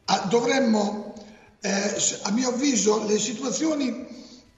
[0.05, 1.15] ah, dovremmo,
[1.63, 4.07] eh, a mio avviso, le situazioni,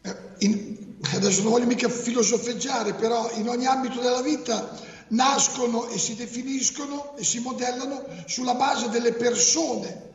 [0.03, 4.77] eh, in, adesso non voglio mica filosofeggiare, però in ogni ambito della vita
[5.11, 10.09] nascono e si definiscono e si modellano sulla base delle persone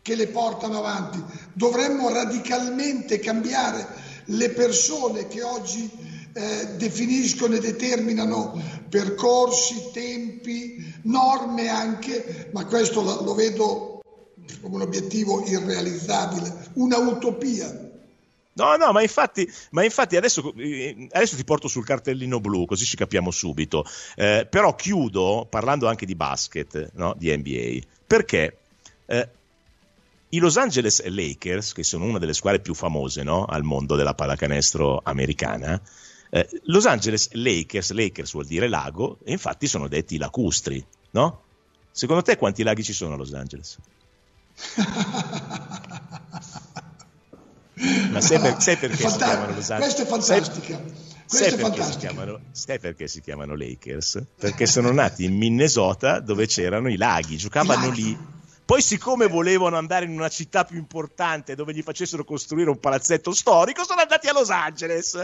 [0.00, 1.22] che le portano avanti.
[1.52, 3.86] Dovremmo radicalmente cambiare
[4.28, 6.03] le persone che oggi
[6.36, 14.02] eh, definiscono e determinano percorsi, tempi, norme anche, ma questo lo, vedo
[14.60, 17.92] come un obiettivo irrealizzabile, un'utopia.
[18.56, 22.84] No, no, ma infatti, ma infatti adesso, eh, adesso, ti porto sul cartellino blu, così
[22.84, 23.84] ci capiamo subito.
[24.16, 27.14] Eh, però chiudo parlando anche di basket, no?
[27.16, 28.58] di NBA, perché
[29.06, 29.28] eh,
[30.30, 33.44] i Los Angeles Lakers, che sono una delle squadre più famose no?
[33.44, 35.80] al mondo della pallacanestro americana,
[36.34, 41.42] eh, Los Angeles Lakers, Lakers vuol dire lago, e infatti sono detti lacustri, no?
[41.92, 43.78] Secondo te quanti laghi ci sono a Los Angeles?
[48.10, 49.94] Ma sai, per, sai perché si chiamano Los Angeles?
[49.94, 50.82] Questa è fantastica.
[51.26, 51.96] Sai, sai, perché.
[51.98, 54.24] Chiamano, sai, perché si chiamano Lakers?
[54.36, 58.02] Perché sono nati in Minnesota dove c'erano i laghi, giocavano I laghi.
[58.02, 58.18] lì
[58.64, 63.32] poi, siccome volevano andare in una città più importante dove gli facessero costruire un palazzetto
[63.32, 65.14] storico, sono andati a Los Angeles.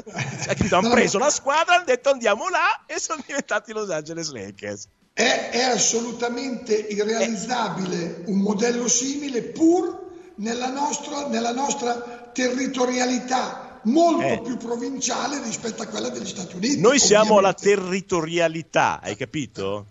[0.71, 4.89] hanno preso la squadra, hanno detto andiamo là e sono diventati Los Angeles Lakers.
[5.15, 14.41] È, è assolutamente irrealizzabile un modello simile, pur nella nostra, nella nostra territorialità molto eh.
[14.43, 16.79] più provinciale rispetto a quella degli Stati Uniti.
[16.79, 17.69] Noi siamo ovviamente.
[17.69, 19.87] la territorialità, hai capito?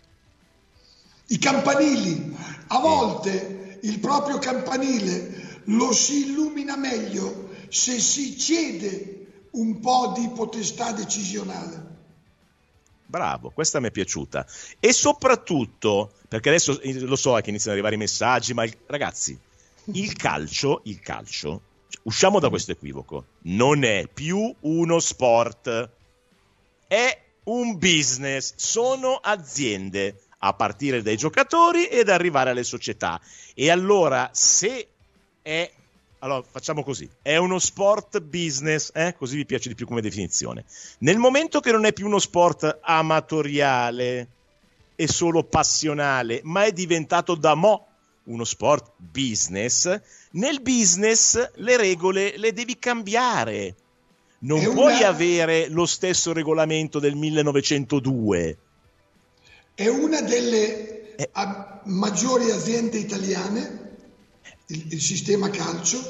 [1.31, 2.35] I campanili,
[2.67, 10.27] a volte il proprio campanile lo si illumina meglio se si cede un po' di
[10.29, 11.87] potestà decisionale.
[13.05, 14.45] Bravo, questa mi è piaciuta.
[14.79, 18.75] E soprattutto, perché adesso eh, lo so che iniziano ad arrivare i messaggi, ma il,
[18.87, 19.37] ragazzi,
[19.85, 21.61] il calcio, il calcio,
[22.03, 25.89] usciamo da questo equivoco, non è più uno sport,
[26.87, 33.19] è un business, sono aziende a partire dai giocatori ed arrivare alle società.
[33.53, 34.87] E allora, se
[35.41, 35.71] è
[36.19, 37.09] allora, facciamo così.
[37.21, 39.15] È uno sport business, eh?
[39.17, 40.65] così vi piace di più come definizione.
[40.99, 44.27] Nel momento che non è più uno sport amatoriale
[44.95, 47.85] e solo passionale, ma è diventato da mo'
[48.25, 49.99] uno sport business,
[50.31, 53.75] nel business le regole le devi cambiare.
[54.39, 58.57] Non puoi avere lo stesso regolamento del 1902
[59.79, 61.29] è una delle eh.
[61.85, 63.95] maggiori aziende italiane,
[64.67, 66.03] il, il sistema calcio,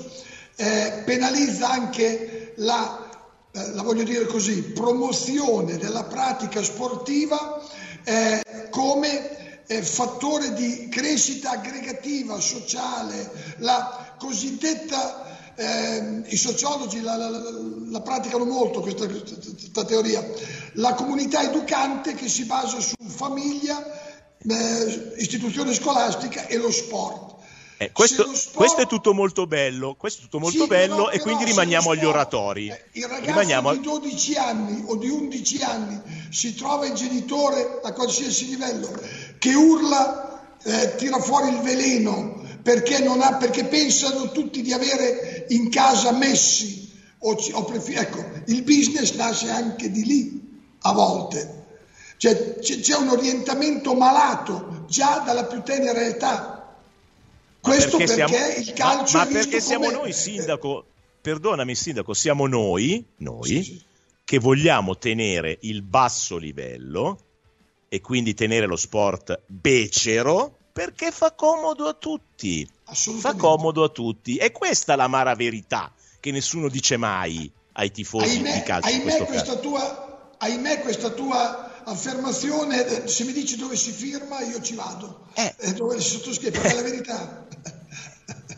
[0.55, 3.07] eh, penalizza anche la,
[3.51, 7.61] eh, la, voglio dire così, promozione della pratica sportiva
[8.05, 15.28] eh, come eh, fattore di crescita aggregativa, sociale, la cosiddetta
[15.59, 17.29] eh, i sociologi la, la,
[17.89, 20.25] la, praticano molto questa, questa, teoria,
[20.73, 23.83] la comunità educante che si basa su famiglia,
[24.37, 27.35] eh, istituzione scolastica e lo sport.
[27.75, 28.55] Eh, questo, sport...
[28.55, 31.91] questo, è tutto molto bello, questo è tutto molto sì, bello però, e quindi rimaniamo
[31.91, 32.69] agli oratori.
[32.69, 33.73] Eh, il ragazzo rimaniamo...
[33.73, 38.89] di 12 anni o di 11 anni si trova il genitore a qualsiasi livello
[39.37, 45.69] che urla, eh, tira fuori il veleno perché, ha, perché, pensano tutti di avere in
[45.69, 51.57] casa Messi o, o prefer- ecco, il business nasce anche di lì a volte.
[52.17, 56.59] Cioè, c'è un orientamento malato già dalla più tenera età
[57.61, 59.97] questo perché, perché siamo, il calcio ma, ma perché siamo come...
[59.97, 60.85] noi sindaco
[61.21, 63.81] perdonami sindaco siamo noi noi sì, sì.
[64.23, 67.19] che vogliamo tenere il basso livello
[67.89, 72.65] e quindi tenere lo sport becero perché fa comodo a tutti.
[72.85, 74.37] Fa comodo a tutti.
[74.37, 79.25] E questa è l'amara verità che nessuno dice mai ai tifosi ahimè, di calcio ahimè
[79.25, 85.27] questa, tua, ahimè questa tua affermazione, se mi dici dove si firma io ci vado,
[85.33, 85.53] eh.
[85.57, 87.47] eh, dove si sottoscrive, è la verità.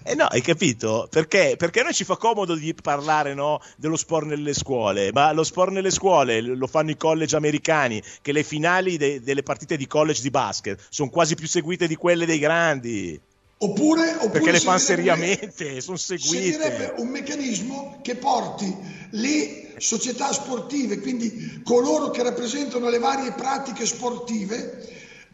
[0.03, 1.07] Eh no, hai capito?
[1.09, 1.55] Perché?
[1.57, 5.43] Perché a noi ci fa comodo di parlare no, dello sport nelle scuole, ma lo
[5.43, 9.85] sport nelle scuole lo fanno i college americani, che le finali de- delle partite di
[9.85, 13.19] college di basket sono quasi più seguite di quelle dei grandi.
[13.63, 16.51] Oppure, oppure perché le fanno seriamente, sono seguite.
[16.51, 18.75] Servirebbe un meccanismo che porti
[19.11, 24.89] le società sportive, quindi coloro che rappresentano le varie pratiche sportive,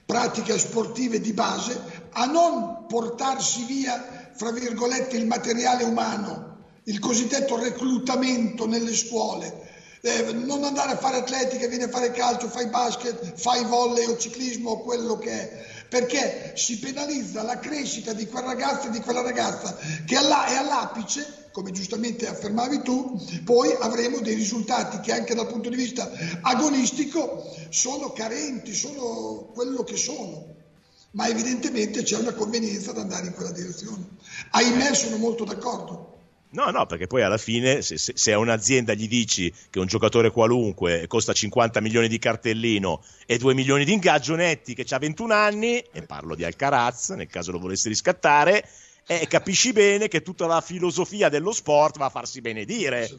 [0.05, 1.79] pratiche sportive di base,
[2.11, 9.65] a non portarsi via, fra virgolette, il materiale umano, il cosiddetto reclutamento nelle scuole.
[10.01, 14.15] Eh, non andare a fare atletica, vieni a fare calcio, fai basket, fai volley o
[14.15, 18.99] ciclismo o quello che è perché si penalizza la crescita di quel ragazzo e di
[18.99, 25.33] quella ragazza che è all'apice, come giustamente affermavi tu, poi avremo dei risultati che anche
[25.33, 26.09] dal punto di vista
[26.41, 30.55] agonistico sono carenti, sono quello che sono.
[31.11, 34.07] Ma evidentemente c'è una convenienza ad andare in quella direzione.
[34.51, 36.15] Ahimè sono molto d'accordo.
[36.49, 40.31] No, no, perché poi alla fine se, se, a un'azienda gli dici che un giocatore
[40.31, 45.33] qualunque costa 50 milioni di cartellino e 2 milioni di ingaggio netti che ha 21
[45.33, 48.65] anni, e parlo di Alcaraz nel caso lo volessi riscattare,
[49.05, 53.09] eh, capisci bene che tutta la filosofia dello sport va a farsi benedire.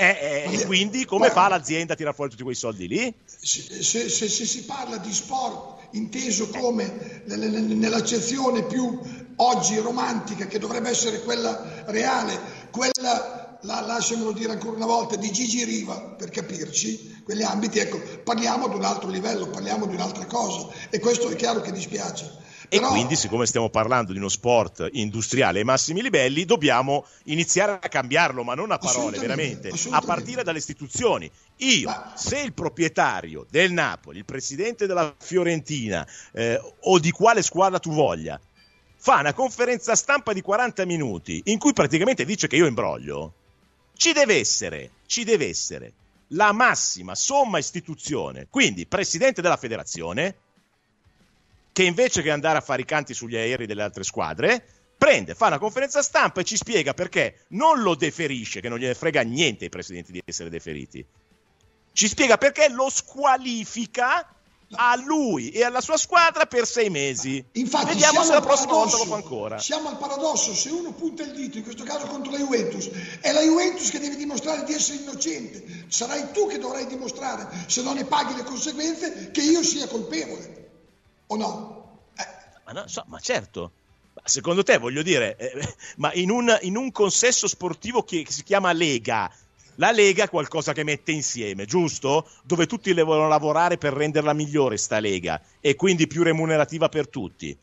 [0.00, 3.12] Eh, eh, e quindi come fa l'azienda a tirare fuori tutti quei soldi lì?
[3.24, 8.96] Se, se, se, se si parla di sport inteso come nell'accezione più
[9.34, 12.38] oggi romantica, che dovrebbe essere quella reale,
[12.70, 18.00] quella, la, lasciamelo dire ancora una volta, di Gigi Riva, per capirci, quegli ambiti, ecco,
[18.22, 22.46] parliamo di un altro livello, parliamo di un'altra cosa e questo è chiaro che dispiace.
[22.70, 22.90] E Però...
[22.90, 28.44] quindi, siccome stiamo parlando di uno sport industriale ai massimi livelli, dobbiamo iniziare a cambiarlo,
[28.44, 31.30] ma non a parole, veramente, a partire dalle istituzioni.
[31.56, 37.78] Io, se il proprietario del Napoli, il presidente della Fiorentina eh, o di quale squadra
[37.78, 38.38] tu voglia,
[38.96, 43.32] fa una conferenza stampa di 40 minuti in cui praticamente dice che io imbroglio,
[43.94, 45.92] ci deve essere, ci deve essere
[46.32, 50.36] la massima somma istituzione, quindi presidente della federazione,
[51.78, 54.66] che invece che andare a fare i canti sugli aerei delle altre squadre,
[54.98, 58.94] prende, fa una conferenza stampa e ci spiega perché non lo deferisce, che non gliene
[58.94, 61.06] frega niente ai presidenti di essere deferiti.
[61.92, 64.28] Ci spiega perché lo squalifica
[64.72, 67.44] a lui e alla sua squadra per sei mesi.
[67.52, 69.58] Infatti, Vediamo se la prossima volta lo fa ancora.
[69.60, 73.30] Siamo al paradosso, se uno punta il dito, in questo caso contro la Juventus, è
[73.30, 75.84] la Juventus che deve dimostrare di essere innocente.
[75.86, 80.58] Sarai tu che dovrai dimostrare, se non ne paghi le conseguenze, che io sia colpevole
[81.28, 82.00] o no?
[82.16, 82.26] Eh.
[82.64, 83.72] Ma, no, so, ma certo.
[84.24, 88.42] Secondo te, voglio dire, eh, ma in un, in un, consesso sportivo che, che si
[88.42, 89.32] chiama Lega,
[89.76, 92.28] la Lega è qualcosa che mette insieme, giusto?
[92.42, 97.56] Dove tutti devono lavorare per renderla migliore sta Lega e quindi più remunerativa per tutti.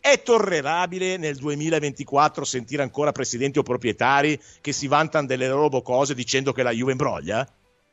[0.00, 6.14] È tollerabile nel 2024 sentire ancora presidenti o proprietari che si vantano delle loro cose
[6.14, 7.46] dicendo che la Juve imbroglia?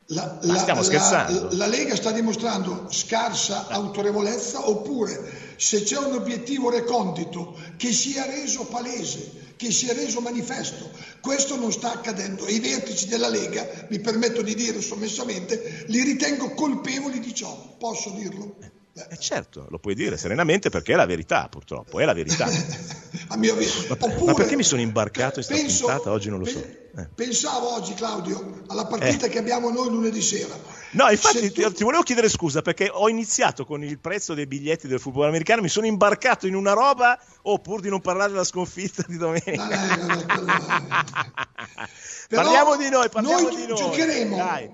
[0.09, 1.49] La, la, stiamo scherzando.
[1.49, 8.25] La, la, Lega sta dimostrando scarsa autorevolezza oppure se c'è un obiettivo recondito che sia
[8.25, 10.91] reso palese, che sia reso manifesto,
[11.21, 16.03] questo non sta accadendo e i vertici della Lega, mi permetto di dire sommessamente, li
[16.03, 18.57] ritengo colpevoli di ciò, posso dirlo?
[18.97, 22.47] Eh certo, lo puoi dire serenamente perché è la verità, purtroppo, è la verità.
[23.27, 23.87] A mio avviso.
[23.89, 26.11] Ma, Oppure, ma, perché mi sono imbarcato in questa penso, puntata?
[26.11, 26.59] Oggi non lo so.
[26.59, 27.09] Eh.
[27.13, 29.29] Pensavo oggi, Claudio, alla partita eh.
[29.29, 30.57] che abbiamo noi lunedì sera.
[30.91, 31.69] No, infatti tu...
[31.73, 35.61] ti volevo chiedere scusa perché ho iniziato con il prezzo dei biglietti del football americano,
[35.61, 39.95] mi sono imbarcato in una roba, oh, pur di non parlare della sconfitta di domenica.
[39.97, 40.25] No, no, no,
[42.29, 43.77] parliamo di noi, parliamo noi di noi.
[43.77, 44.69] Giocheremo, Dai.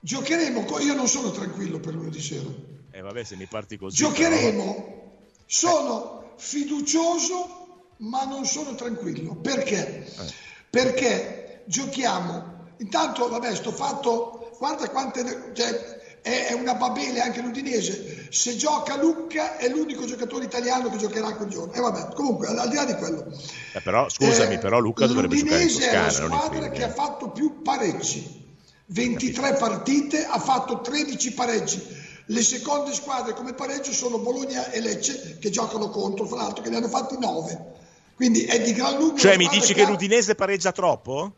[0.00, 2.70] giocheremo, io non sono tranquillo per lunedì sera.
[2.92, 3.96] Eh vabbè, se mi parti così.
[3.96, 5.00] Giocheremo.
[5.46, 9.34] Sono fiducioso, ma non sono tranquillo.
[9.36, 10.04] Perché?
[10.04, 10.32] Eh.
[10.68, 12.70] Perché giochiamo.
[12.78, 14.54] Intanto, vabbè, sto fatto.
[14.58, 15.52] Guarda quante.
[15.54, 18.28] Cioè, è, una babele anche l'Udinese.
[18.30, 21.72] Se gioca Lucca è l'unico giocatore italiano che giocherà quel giorno.
[21.72, 23.26] E vabbè, comunque, al, di là di quello.
[23.72, 26.80] Eh, però, scusami, Eh, però Luca dovrebbe giocare in L'Udinese è la Toscana, squadra che
[26.80, 26.84] eh.
[26.84, 28.40] ha fatto più pareggi.
[28.86, 32.00] 23 partite, ha fatto 13 pareggi.
[32.32, 36.70] Le seconde squadre come pareggio sono Bologna e Lecce che giocano contro, fra l'altro, che
[36.70, 37.70] ne hanno fatti 9.
[38.16, 41.32] Quindi è di gran lunga Cioè, mi dici che ha- l'Udinese pareggia troppo?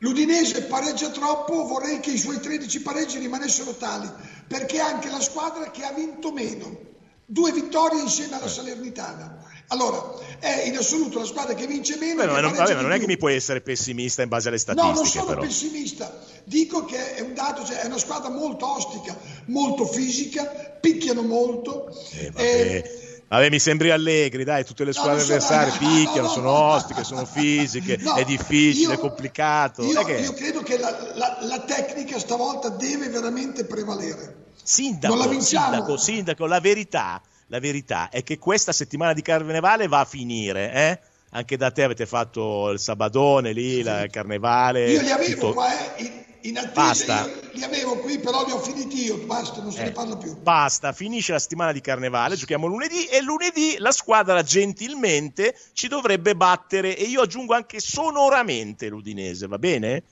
[0.00, 4.10] L'Udinese pareggia troppo, vorrei che i suoi 13 pareggi rimanessero tali,
[4.46, 6.84] perché è anche la squadra che ha vinto meno.
[7.24, 8.36] Due vittorie insieme Eh.
[8.36, 9.42] alla Salernitana.
[9.68, 12.22] Allora, è in assoluto la squadra che vince meno.
[12.22, 14.48] Beh, ma che non, vabbè, ma non è che mi puoi essere pessimista in base
[14.48, 15.40] alle No, non statistiche, sono però.
[15.46, 20.44] pessimista, dico che è un dato, cioè è una squadra molto ostica, molto fisica,
[20.80, 21.88] picchiano molto.
[22.12, 22.42] Eh, vabbè.
[22.44, 26.50] eh, Vabbè, mi sembri allegri, dai, tutte le squadre so- avversarie no, picchiano, no, sono
[26.52, 26.74] no, no.
[26.74, 29.82] ostiche, sono fisiche, No, è difficile, è io- complicato.
[29.82, 30.12] Io, è che...
[30.12, 34.44] io credo che la, la- la tecnica stavolta deve veramente prevalere.
[34.62, 35.64] Sindaco, non la vinciamo.
[35.72, 40.72] sindaco, sindaco, la verità, la verità è che questa settimana di carnevale va a finire,
[40.72, 40.98] eh?
[41.30, 44.90] Anche da te avete fatto il sabadone lì, il carnevale.
[44.90, 47.28] Io li avevo tutto- qua, eh, in, in attesa, Basta.
[47.52, 50.34] li avevo qui, però li ho finiti io, basta, non se ne Eh, parla più.
[50.40, 56.34] Basta, finisce la settimana di carnevale, giochiamo lunedì e lunedì la squadra gentilmente ci dovrebbe
[56.36, 60.02] battere e io aggiungo anche sonoramente l'Udinese, va bene?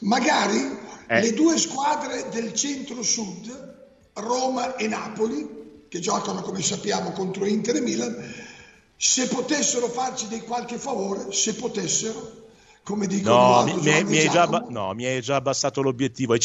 [0.00, 1.20] Magari Eh.
[1.20, 3.78] le due squadre del centro-sud,
[4.14, 5.58] Roma e Napoli,
[5.90, 8.34] che giocano come sappiamo contro Inter e Milan,
[8.96, 12.46] se potessero farci dei qualche favore, se potessero,
[12.84, 15.82] come dicono No, Aldo, mi, Giovanni mi hai già, Giacomo, no, mi hai già abbassato
[15.82, 16.36] l'obiettivo.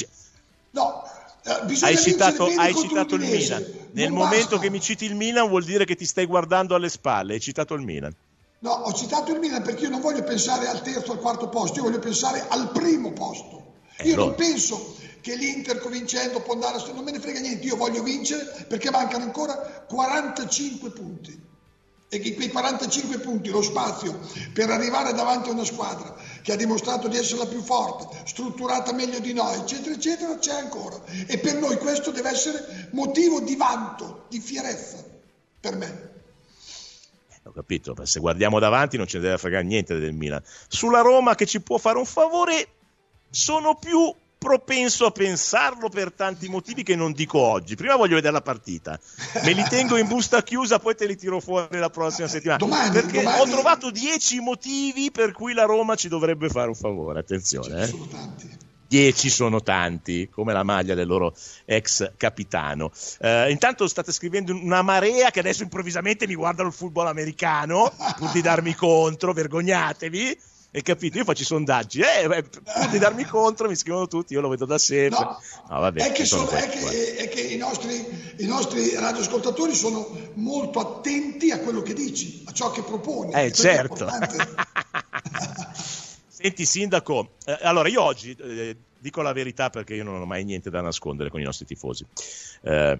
[0.71, 1.03] No,
[1.43, 3.21] eh, bisogna hai citato, hai citato il.
[3.21, 3.65] Milan.
[3.91, 4.59] Nel Non momento basta.
[4.59, 7.33] che mi citi il Milan vuol dire che ti stai guardando alle spalle.
[7.33, 8.13] Hai citato il Milan.
[8.59, 11.49] No, ho citato il Milan perché io non voglio pensare al terzo o al quarto
[11.49, 13.73] posto, io voglio pensare al primo posto.
[13.97, 14.37] Eh, Io non allora.
[14.43, 14.95] penso
[15.25, 16.93] che l'Inter vincendo può andare a...
[16.93, 21.41] Non me ne frega niente, io voglio vincere perché mancano ancora 45 punti.
[22.07, 24.19] E che quei 45 punti, lo spazio
[24.53, 28.93] per arrivare davanti a una squadra che ha dimostrato di essere la più forte, strutturata
[28.93, 31.01] meglio di noi, eccetera, eccetera, c'è ancora.
[31.25, 35.03] E per noi questo deve essere motivo di vanto, di fierezza,
[35.59, 36.09] per me.
[37.45, 40.43] Ho capito, se guardiamo davanti non ce ne deve fregare niente del Milan.
[40.67, 42.67] Sulla Roma che ci può fare un favore,
[43.31, 44.13] sono più
[44.45, 47.73] propenso a pensarlo per tanti motivi che non dico oggi.
[47.73, 48.99] Prima voglio vedere la partita,
[49.43, 52.59] me li tengo in busta chiusa, poi te li tiro fuori la prossima settimana.
[52.59, 56.75] Domani, perché domani- ho trovato dieci motivi per cui la Roma ci dovrebbe fare un
[56.75, 57.21] favore.
[57.21, 57.87] Attenzione, eh.
[57.87, 58.57] Sono tanti.
[58.87, 61.35] 10 sono tanti, come la maglia del loro
[61.65, 62.91] ex capitano.
[63.19, 68.29] Eh, intanto state scrivendo una marea che adesso improvvisamente mi guardano il football americano pur
[68.29, 70.37] di darmi contro, vergognatevi.
[70.75, 71.17] Hai capito?
[71.17, 74.49] Io faccio i sondaggi, eh, beh, pur di darmi contro mi scrivono tutti, io lo
[74.49, 75.19] vedo da sempre.
[75.23, 78.05] No, No, vabbè, è che, sono è che- è che i, nostri,
[78.39, 83.31] i nostri radioascoltatori sono molto attenti a quello che dici, a ciò che proponi.
[83.31, 84.05] Eh, certo.
[86.27, 90.43] Senti, sindaco, eh, allora io oggi eh, dico la verità perché io non ho mai
[90.43, 92.05] niente da nascondere con i nostri tifosi.
[92.63, 92.99] Eh,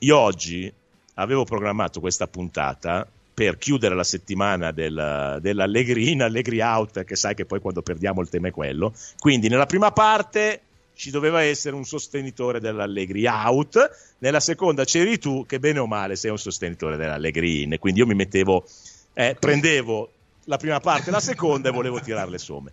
[0.00, 0.72] io oggi
[1.16, 7.34] avevo programmato questa puntata per chiudere la settimana del, dell'Allegri in, Allegri out, che sai
[7.34, 8.94] che poi quando perdiamo il tema è quello.
[9.18, 10.60] Quindi nella prima parte
[10.94, 16.14] ci doveva essere un sostenitore dell'Allegri out, nella seconda c'eri tu che bene o male
[16.14, 18.64] sei un sostenitore dell'Allegri in, quindi io mi mettevo,
[19.12, 20.10] eh, prendevo
[20.44, 22.72] la prima parte e la seconda e volevo tirare le somme.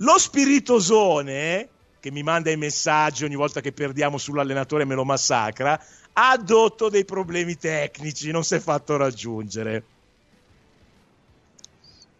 [0.00, 1.68] Lo spiritosone,
[1.98, 5.82] che mi manda i messaggi ogni volta che perdiamo sull'allenatore me lo massacra,
[6.18, 9.84] ha addotto dei problemi tecnici, non si è fatto raggiungere.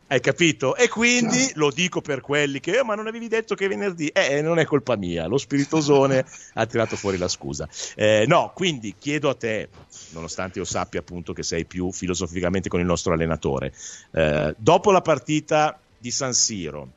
[0.09, 0.77] Hai capito?
[0.77, 4.41] E quindi lo dico per quelli che, "Eh, ma non avevi detto che venerdì, eh,
[4.41, 6.25] non è colpa mia, lo spiritosone
[6.55, 7.69] ha tirato fuori la scusa.
[7.97, 9.69] Eh, no, quindi chiedo a te,
[10.11, 13.73] nonostante io sappia appunto che sei più filosoficamente con il nostro allenatore,
[14.13, 16.89] eh, dopo la partita di San Siro,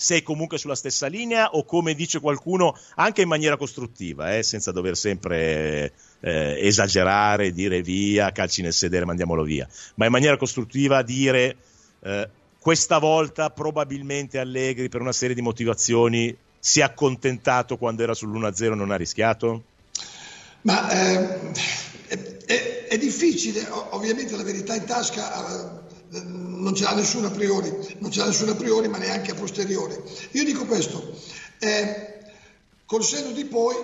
[0.00, 4.72] sei comunque sulla stessa linea o come dice qualcuno anche in maniera costruttiva, eh, senza
[4.72, 11.02] dover sempre eh, esagerare, dire via, calci nel sedere, mandiamolo via, ma in maniera costruttiva
[11.02, 11.56] dire
[12.00, 12.28] eh,
[12.58, 18.72] questa volta probabilmente Allegri per una serie di motivazioni si è accontentato quando era sull'1-0
[18.72, 19.64] e non ha rischiato?
[20.62, 21.50] Ma eh,
[22.06, 27.30] è, è- è difficile, ovviamente la verità in tasca eh, non ce l'ha nessuno a
[27.30, 29.96] priori, non ce l'ha nessuno a priori ma neanche a posteriori.
[30.32, 31.14] Io dico questo,
[31.58, 32.18] eh,
[32.84, 33.76] col senno di poi,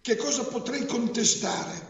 [0.00, 1.88] che cosa potrei contestare?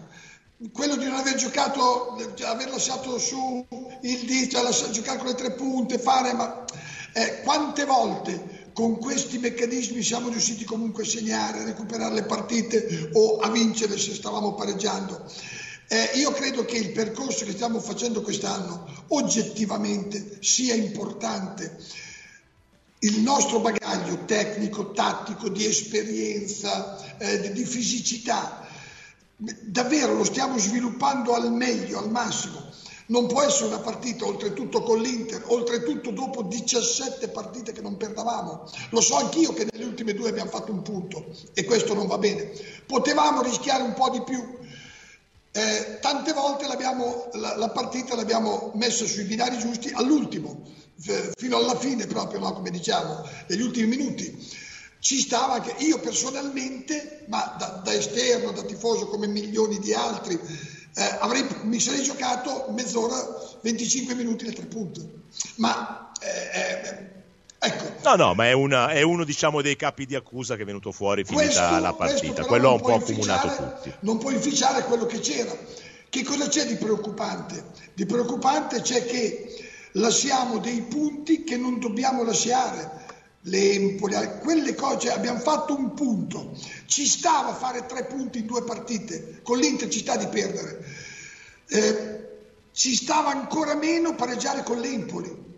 [0.73, 3.67] Quello di non aver giocato, aver lasciato su
[4.03, 4.59] il dito,
[4.91, 6.65] giocare con le tre punte, fare, ma
[7.15, 13.11] eh, quante volte con questi meccanismi siamo riusciti comunque a segnare, a recuperare le partite
[13.15, 15.25] o a vincere se stavamo pareggiando?
[15.93, 21.79] Eh, io credo che il percorso che stiamo facendo quest'anno oggettivamente sia importante.
[23.01, 28.69] Il nostro bagaglio tecnico, tattico, di esperienza, eh, di, fisicità,
[29.35, 32.63] davvero lo stiamo sviluppando al meglio, al massimo.
[33.07, 38.71] Non può essere una partita, oltretutto con l'Inter, oltretutto dopo 17 partite che non perdavamo.
[38.91, 42.19] Lo so anch'io che nelle ultime due abbiamo fatto un punto e questo non va
[42.19, 42.53] bene.
[42.87, 44.59] Potevamo rischiare un po' di più,
[45.53, 50.63] eh, tante volte la, la, partita l'abbiamo messa sui binari giusti all'ultimo,
[50.97, 52.53] f- fino alla fine proprio, no?
[52.53, 54.49] come diciamo, negli ultimi minuti.
[55.01, 60.39] Ci stava anche io personalmente, ma da, da esterno, da tifoso come milioni di altri,
[60.95, 63.17] eh, avrei, mi sarei giocato mezz'ora,
[63.63, 65.01] 25 minuti le tre punte.
[65.57, 67.20] Ma eh, eh
[67.63, 67.93] Ecco.
[68.05, 70.93] No, no, ma è, una, è, uno diciamo, dei capi di accusa che è venuto
[70.93, 72.45] fuori finita questo, la partita.
[72.47, 73.93] Quello ha un po' accomunato tutti.
[74.01, 75.55] Non può inficiare quello che c'era.
[76.09, 77.63] Che cosa c'è di preoccupante?
[77.93, 82.99] Di preoccupante c'è che lasciamo dei punti che non dobbiamo lasciare.
[83.43, 86.53] L'Empoli, quelle cose, abbiamo fatto un punto.
[86.87, 89.41] Ci stava a fare tre punti in due partite.
[89.43, 90.83] Con l'Inter ci sta di perdere.
[91.69, 92.29] Eh,
[92.73, 95.49] ci stava ancora meno pareggiare con l'Empoli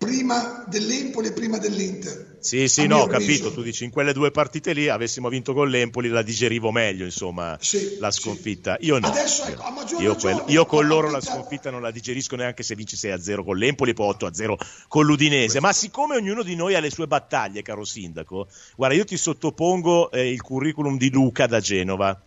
[0.00, 2.38] prima dell'Empoli e prima dell'Inter.
[2.40, 5.68] Sì, sì, no, ho capito, tu dici in quelle due partite lì avessimo vinto con
[5.68, 8.78] l'Empoli la digerivo meglio, insomma, sì, la sconfitta.
[8.80, 8.86] Sì.
[8.86, 9.08] Io no.
[9.08, 12.96] Adesso, ecco, io, quel, io, con loro la sconfitta non la digerisco neanche se vinci
[12.96, 14.54] 6-0 con l'Empoli e poi 8-0
[14.88, 19.04] con l'Udinese, ma siccome ognuno di noi ha le sue battaglie, caro sindaco, guarda, io
[19.04, 22.18] ti sottopongo eh, il curriculum di Luca da Genova.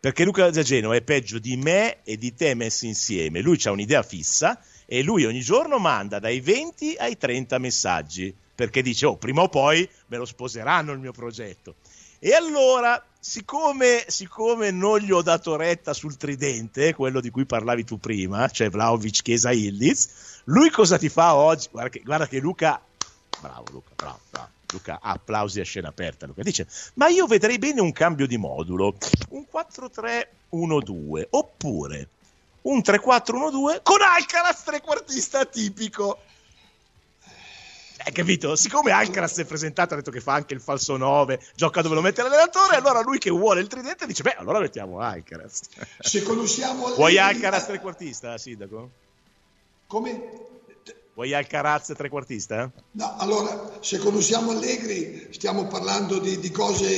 [0.00, 3.40] Perché Luca da Genova è peggio di me e di te messi insieme.
[3.40, 8.82] Lui ha un'idea fissa, e lui ogni giorno manda dai 20 ai 30 messaggi perché
[8.82, 11.76] dice oh prima o poi me lo sposeranno il mio progetto
[12.18, 17.84] e allora siccome, siccome non gli ho dato retta sul tridente quello di cui parlavi
[17.84, 22.38] tu prima cioè Vlaovic, Chiesa, Ildiz lui cosa ti fa oggi guarda che, guarda che
[22.38, 22.80] Luca
[23.40, 24.52] bravo Luca bravo, bravo.
[24.74, 26.26] Luca, applausi a scena aperta.
[26.26, 28.96] Luca dice: Ma io vedrei bene un cambio di modulo,
[29.28, 32.08] un 4-3-1-2, oppure
[32.64, 36.18] un 3-4-1-2 con Alcaraz trequartista tipico.
[38.06, 38.54] Hai capito?
[38.54, 41.94] Siccome Alcaraz si è presentato, ha detto che fa anche il falso 9, gioca dove
[41.94, 45.62] lo mette l'allenatore, allora lui che vuole il tridente dice, beh, allora mettiamo Alcaraz.
[46.00, 46.88] Se conosciamo...
[46.96, 48.90] Vuoi Alcaraz trequartista, Sindaco?
[49.86, 50.22] Come?
[51.14, 52.70] Vuoi Alcaraz trequartista?
[52.92, 56.92] No, allora, se conosciamo Allegri stiamo parlando di, di cose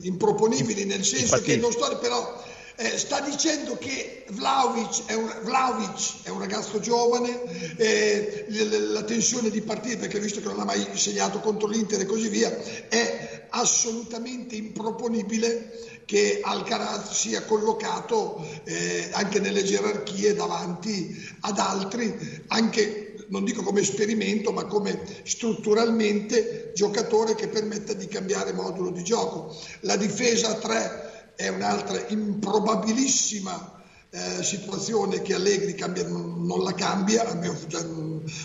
[0.00, 1.98] improponibili, nel senso Infatti, che non sto...
[1.98, 2.42] però
[2.76, 9.50] eh, sta dicendo che Vlaovic è un, Vlaovic è un ragazzo giovane, eh, la, tensione
[9.50, 12.52] di partire, perché visto che non ha mai segnato contro l'Inter e così via,
[12.88, 23.14] è assolutamente improponibile che Alcaraz sia collocato eh, anche nelle gerarchie davanti ad altri, anche
[23.28, 29.56] non dico come esperimento, ma come strutturalmente giocatore che permetta di cambiare modulo di gioco.
[29.80, 37.28] La difesa a tre è un'altra improbabilissima eh, situazione che Allegri cambia, non, la cambia,
[37.28, 37.84] almeno, cioè,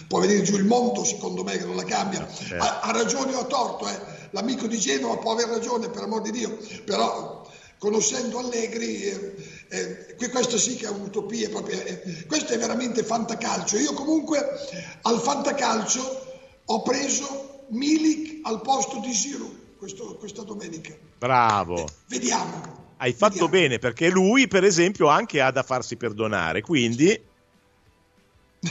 [0.08, 2.64] può venire giù il mondo secondo me che non la cambia, certo.
[2.64, 4.00] ha, ha, ragione o ha torto, eh.
[4.32, 9.36] l'amico di Genova può aver ragione per amor di Dio, però conoscendo Allegri, eh,
[9.70, 13.78] eh, questa sì che è un'utopia, proprio, eh, questo è veramente fantacalcio.
[13.78, 14.44] Io comunque
[15.04, 16.28] al fantacalcio
[16.66, 20.94] ho preso Milik al posto di Giroud questo, questa domenica.
[21.18, 21.88] Bravo.
[22.08, 22.79] Vediamo.
[23.02, 23.52] Hai fatto Vediamo.
[23.52, 27.08] bene perché lui, per esempio, anche ha da farsi perdonare, quindi...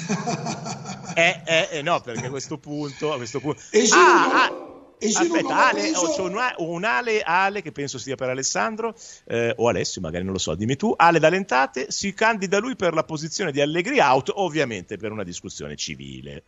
[1.14, 3.12] eh, eh, eh, no, perché a questo punto...
[3.12, 3.59] A questo punto...
[3.95, 4.68] Ah, ah,
[5.01, 6.12] Aspetta, Ale, preso...
[6.12, 8.95] c'è un, un, Ale, Ale che penso sia per Alessandro
[9.26, 10.93] eh, o Alessio, magari non lo so, dimmi tu.
[10.97, 15.76] Ale D'Alentate si candida lui per la posizione di Allegri Out, ovviamente per una discussione
[15.76, 16.45] civile.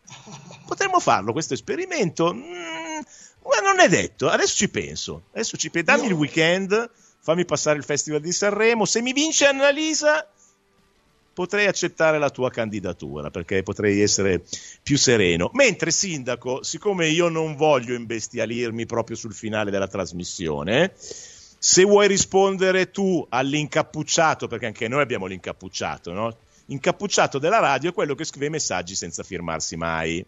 [0.67, 2.33] Potremmo farlo questo esperimento?
[2.33, 2.99] Mm,
[3.43, 5.23] ma non è detto, adesso ci penso.
[5.31, 5.91] Adesso ci penso.
[5.91, 6.13] Dammi no.
[6.13, 6.89] il weekend,
[7.21, 8.85] fammi passare il Festival di Sanremo.
[8.85, 10.27] Se mi vince Annalisa,
[11.33, 14.43] potrei accettare la tua candidatura perché potrei essere
[14.83, 15.49] più sereno.
[15.53, 22.89] Mentre, Sindaco, siccome io non voglio imbestialirmi proprio sul finale della trasmissione, se vuoi rispondere
[22.89, 26.35] tu all'incappucciato, perché anche noi abbiamo l'incappucciato, no?
[26.65, 30.25] Incappucciato della radio è quello che scrive messaggi senza firmarsi mai.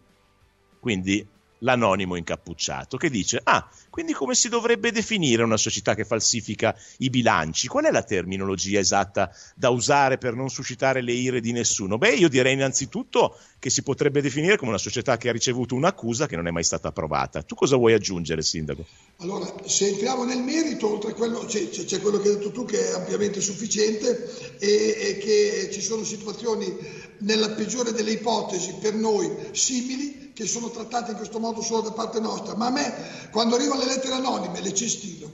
[0.78, 1.26] Quindi
[1.58, 7.10] l'anonimo incappucciato che dice ah quindi come si dovrebbe definire una società che falsifica i
[7.10, 7.68] bilanci?
[7.68, 11.96] Qual è la terminologia esatta da usare per non suscitare le ire di nessuno?
[11.96, 16.26] Beh io direi innanzitutto che si potrebbe definire come una società che ha ricevuto un'accusa
[16.26, 17.44] che non è mai stata approvata.
[17.44, 18.84] Tu cosa vuoi aggiungere sindaco?
[19.18, 22.64] Allora, se entriamo nel merito, oltre a quello c'è, c'è quello che hai detto tu
[22.64, 26.76] che è ampiamente sufficiente e, e che ci sono situazioni
[27.18, 31.92] nella peggiore delle ipotesi per noi simili che sono trattate in questo modo solo da
[31.92, 35.30] parte nostra, ma a me quando arrivano le lettere anonime le cestino.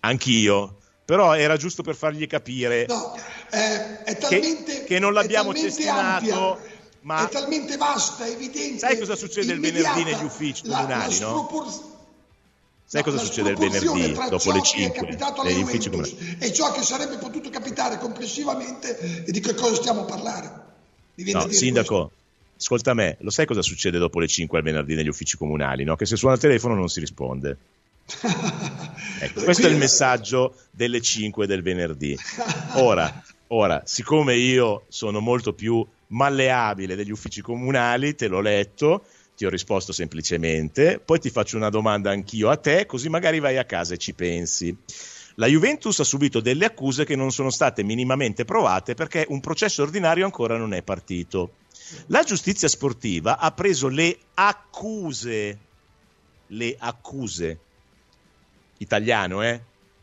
[0.00, 3.16] Anch'io, però era giusto per fargli capire no,
[3.50, 6.32] eh, è talmente, che, che non l'abbiamo cestinato.
[6.32, 8.78] Ampia, ma è talmente vasta, evidente.
[8.78, 11.88] Sai cosa succede il venerdì negli uffici comunali, la, la no?
[12.84, 16.36] Sai cosa succede il venerdì dopo le 5 negli uffici comunali?
[16.40, 20.58] E ciò che sarebbe potuto capitare complessivamente e di che cosa stiamo parlando?
[21.14, 22.19] No, sindaco, questo.
[22.60, 25.82] Ascolta me, lo sai cosa succede dopo le 5 al venerdì negli uffici comunali?
[25.82, 25.96] No?
[25.96, 27.56] Che se suona il telefono non si risponde.
[29.20, 32.16] ecco, questo è il messaggio delle 5 del venerdì.
[32.74, 39.04] Ora, ora, siccome io sono molto più malleabile degli uffici comunali, te l'ho letto,
[39.34, 43.56] ti ho risposto semplicemente, poi ti faccio una domanda anch'io a te, così magari vai
[43.56, 44.76] a casa e ci pensi.
[45.36, 49.82] La Juventus ha subito delle accuse che non sono state minimamente provate perché un processo
[49.82, 51.52] ordinario ancora non è partito.
[52.06, 55.58] La giustizia sportiva ha preso le accuse,
[56.46, 57.58] le accuse,
[58.78, 59.60] italiano, eh?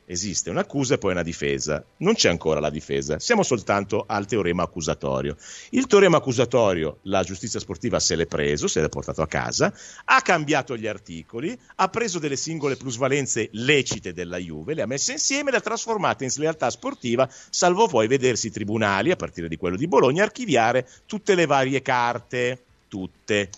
[0.09, 1.83] Esiste un'accusa e poi una difesa.
[1.97, 5.35] Non c'è ancora la difesa, siamo soltanto al teorema accusatorio.
[5.71, 9.73] Il teorema accusatorio la giustizia sportiva se l'è preso, se l'è portato a casa,
[10.05, 15.11] ha cambiato gli articoli, ha preso delle singole plusvalenze lecite della Juve, le ha messe
[15.11, 19.49] insieme e le ha trasformate in slealtà sportiva, salvo poi vedersi i tribunali, a partire
[19.49, 23.49] di quello di Bologna, archiviare tutte le varie carte, tutte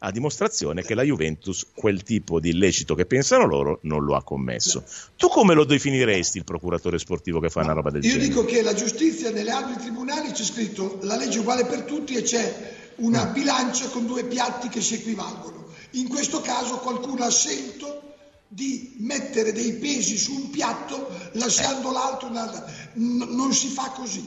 [0.00, 4.22] a dimostrazione che la Juventus quel tipo di illecito che pensano loro non lo ha
[4.22, 4.84] commesso.
[5.16, 8.26] Tu come lo definiresti il procuratore sportivo che fa una roba del io genere?
[8.26, 11.82] Io dico che la giustizia nelle altri tribunali c'è scritto la legge è uguale per
[11.82, 13.32] tutti e c'è una mm.
[13.32, 15.66] bilancia con due piatti che si equivalgono.
[15.92, 18.02] In questo caso qualcuno ha scelto
[18.46, 21.92] di mettere dei pesi su un piatto lasciando eh.
[21.92, 22.64] l'altro nella...
[22.94, 24.26] N- non si fa così.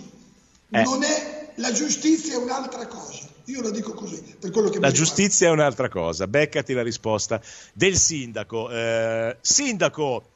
[0.69, 0.83] Eh.
[0.83, 3.30] Non è la giustizia è un'altra cosa.
[3.51, 4.23] Io la dico così.
[4.39, 6.25] Per quello che la giustizia è un'altra cosa.
[6.25, 7.41] Beccati la risposta
[7.73, 8.71] del sindaco.
[8.71, 10.29] Eh, sindaco,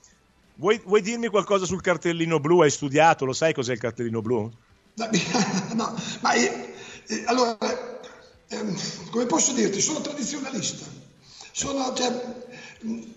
[0.56, 2.62] vuoi, vuoi, dirmi qualcosa sul cartellino blu?
[2.62, 3.24] Hai studiato?
[3.24, 4.52] Lo sai cos'è il cartellino blu?
[5.76, 6.74] No, ma eh,
[7.08, 7.58] eh, allora,
[8.50, 8.78] ehm,
[9.12, 9.80] come posso dirti?
[9.80, 10.86] Sono tradizionalista.
[11.52, 12.12] Sono, cioè,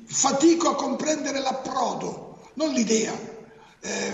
[0.05, 3.14] fatico a comprendere l'approdo, non l'idea.
[3.80, 4.12] Eh,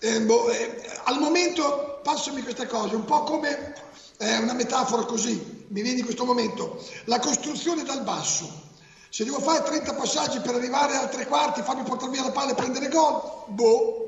[0.00, 3.74] eh, boh, eh, al momento, passami questa cosa, un po' come
[4.18, 8.64] è una metafora così, mi viene in questo momento, la costruzione dal basso.
[9.08, 12.52] Se devo fare 30 passaggi per arrivare al tre quarti, farmi portare via la palla
[12.52, 14.02] e prendere gol, boh.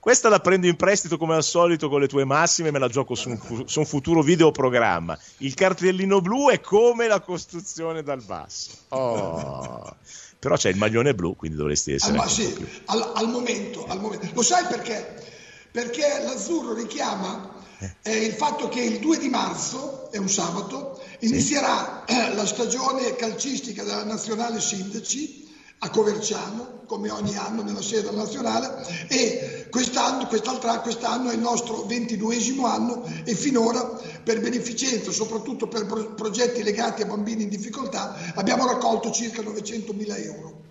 [0.00, 3.16] Questa la prendo in prestito come al solito con le tue massime me la gioco
[3.16, 5.18] su un, su un futuro videoprogramma.
[5.38, 8.70] Il cartellino blu è come la costruzione dal basso.
[8.90, 9.96] Oh.
[10.38, 12.16] Però c'è il maglione blu, quindi dovresti essere...
[12.16, 14.28] Ma sì, al, al, momento, al momento.
[14.32, 15.24] Lo sai perché?
[15.72, 17.55] Perché l'azzurro richiama
[18.02, 22.14] eh, il fatto che il 2 di marzo, è un sabato, inizierà sì.
[22.14, 25.44] Eh, la stagione calcistica della nazionale sindaci
[25.80, 32.66] a Coverciano, come ogni anno nella sede nazionale, e quest'anno, quest'anno è il nostro ventiduesimo
[32.66, 33.82] anno e finora
[34.22, 39.92] per beneficenza, soprattutto per pro- progetti legati a bambini in difficoltà, abbiamo raccolto circa 900
[39.92, 40.64] mila euro.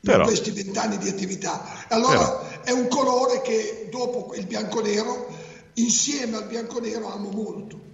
[0.00, 1.86] Però, in questi vent'anni di attività.
[1.88, 2.62] Allora però.
[2.62, 5.28] è un colore che dopo il bianco-nero
[5.80, 7.88] insieme al bianconero amo molto.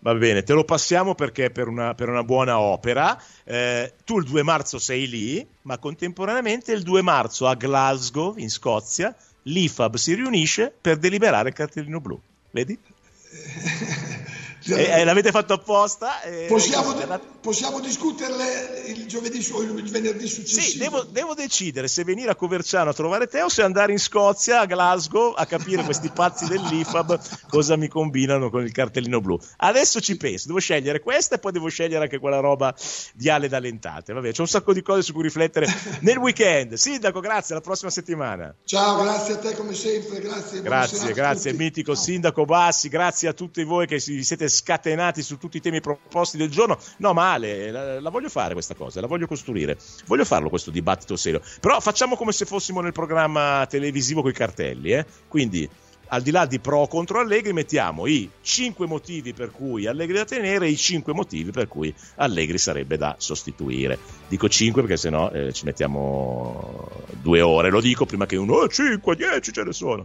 [0.00, 3.18] Va bene, te lo passiamo perché è per una, per una buona opera.
[3.42, 8.50] Eh, tu il 2 marzo sei lì, ma contemporaneamente il 2 marzo a Glasgow, in
[8.50, 12.20] Scozia, l'IFAB si riunisce per deliberare il cartellino blu.
[12.50, 12.78] Vedi?
[14.66, 16.22] E, e l'avete fatto apposta?
[16.22, 16.46] E...
[16.48, 16.94] Possiamo,
[17.40, 20.62] possiamo discuterle il giovedì o il venerdì successivo?
[20.62, 23.98] Sì, devo, devo, decidere se venire a Coverciano a trovare te o se andare in
[23.98, 29.38] Scozia, a Glasgow, a capire questi pazzi dell'IFAB cosa mi combinano con il cartellino blu.
[29.58, 32.74] Adesso ci penso, devo scegliere questa e poi devo scegliere anche quella roba
[33.12, 34.12] di Ale D'Alentate.
[34.14, 35.66] Vabbè, c'è un sacco di cose su cui riflettere
[36.00, 36.74] nel weekend.
[36.74, 38.54] Sindaco, grazie, alla prossima settimana.
[38.64, 40.62] Ciao, grazie a te come sempre, grazie.
[40.62, 41.94] Grazie, grazie, mitico.
[41.94, 46.50] Sindaco Bassi, grazie a tutti voi che siete scatenati su tutti i temi proposti del
[46.50, 46.78] giorno.
[46.98, 49.76] No, male, la, la, voglio fare questa cosa, la voglio costruire.
[50.06, 51.40] Voglio farlo questo dibattito serio.
[51.60, 55.04] Però facciamo come se fossimo nel programma televisivo con i cartelli, eh?
[55.28, 55.68] Quindi
[56.08, 60.16] al di là di pro o contro Allegri, mettiamo i 5 motivi per cui Allegri
[60.16, 63.98] da tenere e i 5 motivi per cui Allegri sarebbe da sostituire.
[64.28, 66.88] Dico 5 perché sennò eh, ci mettiamo
[67.20, 70.04] due ore, lo dico prima che uno, oh, 5, 10 ce ne sono.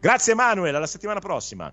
[0.00, 1.72] Grazie Emanuele, alla settimana prossima.